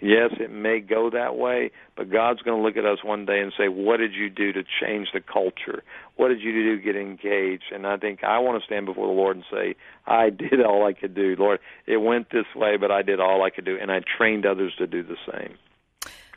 Yes, 0.00 0.30
it 0.38 0.50
may 0.50 0.80
go 0.80 1.08
that 1.10 1.36
way, 1.36 1.70
but 1.96 2.10
God's 2.10 2.42
going 2.42 2.58
to 2.58 2.62
look 2.62 2.76
at 2.76 2.84
us 2.84 3.02
one 3.02 3.24
day 3.24 3.40
and 3.40 3.52
say, 3.56 3.68
"What 3.68 3.96
did 3.96 4.14
you 4.14 4.28
do 4.28 4.52
to 4.52 4.62
change 4.62 5.08
the 5.12 5.20
culture? 5.20 5.82
What 6.16 6.28
did 6.28 6.40
you 6.40 6.52
do 6.52 6.76
to 6.76 6.82
get 6.82 6.96
engaged?" 6.96 7.72
And 7.72 7.86
I 7.86 7.96
think 7.96 8.22
I 8.22 8.38
want 8.38 8.60
to 8.60 8.66
stand 8.66 8.84
before 8.86 9.06
the 9.06 9.14
Lord 9.14 9.36
and 9.36 9.44
say, 9.50 9.74
"I 10.06 10.30
did 10.44 10.60
all 10.62 10.86
I 10.86 10.92
could 10.92 11.14
do, 11.14 11.34
Lord. 11.38 11.60
It 11.86 11.96
went 11.98 12.30
this 12.30 12.46
way, 12.54 12.76
but 12.76 12.90
I 12.90 13.02
did 13.02 13.20
all 13.20 13.42
I 13.42 13.50
could 13.50 13.64
do, 13.64 13.78
and 13.80 13.90
I 13.90 14.00
trained 14.18 14.44
others 14.44 14.74
to 14.76 14.86
do 14.86 15.02
the 15.02 15.16
same." 15.32 15.56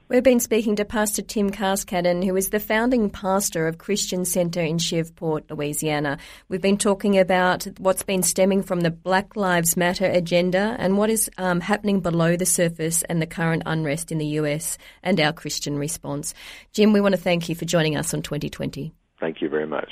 We've 0.10 0.24
been 0.24 0.40
speaking 0.40 0.76
to 0.78 0.86
Pastor 0.86 1.22
Tim 1.22 1.52
Carskadon, 1.52 2.26
who 2.26 2.36
is 2.36 2.50
the 2.50 2.60
founding 2.60 3.12
pastor 3.12 3.68
of 3.68 3.78
Christian 3.78 4.26
Center 4.26 4.60
in 4.60 4.80
Shreveport, 4.80 5.52
Louisiana. 5.52 6.18
We've 6.48 6.64
been 6.64 6.80
talking 6.80 7.20
about 7.20 7.68
what's 7.78 8.02
been 8.02 8.24
stemming 8.24 8.64
from 8.64 8.82
the 8.82 8.90
Black 8.90 9.36
Lives 9.36 9.78
Matter 9.78 10.08
agenda 10.08 10.76
and 10.80 10.98
what 10.98 11.12
is 11.12 11.30
um, 11.38 11.60
happening 11.60 12.00
below 12.00 12.36
the 12.36 12.48
surface 12.48 13.04
and 13.04 13.22
the 13.22 13.28
current 13.28 13.62
unrest 13.68 14.12
in 14.12 14.18
the 14.18 14.40
US 14.40 14.80
and 15.04 15.20
our 15.20 15.32
Christian 15.32 15.78
response. 15.78 16.34
Jim, 16.74 16.92
we 16.92 17.02
want 17.02 17.14
to 17.14 17.22
thank 17.22 17.48
you 17.48 17.54
for 17.54 17.66
joining 17.66 17.96
us 17.96 18.12
on 18.12 18.24
2020. 18.24 18.92
Thank 19.20 19.44
you 19.44 19.48
very 19.50 19.68
much. 19.68 19.92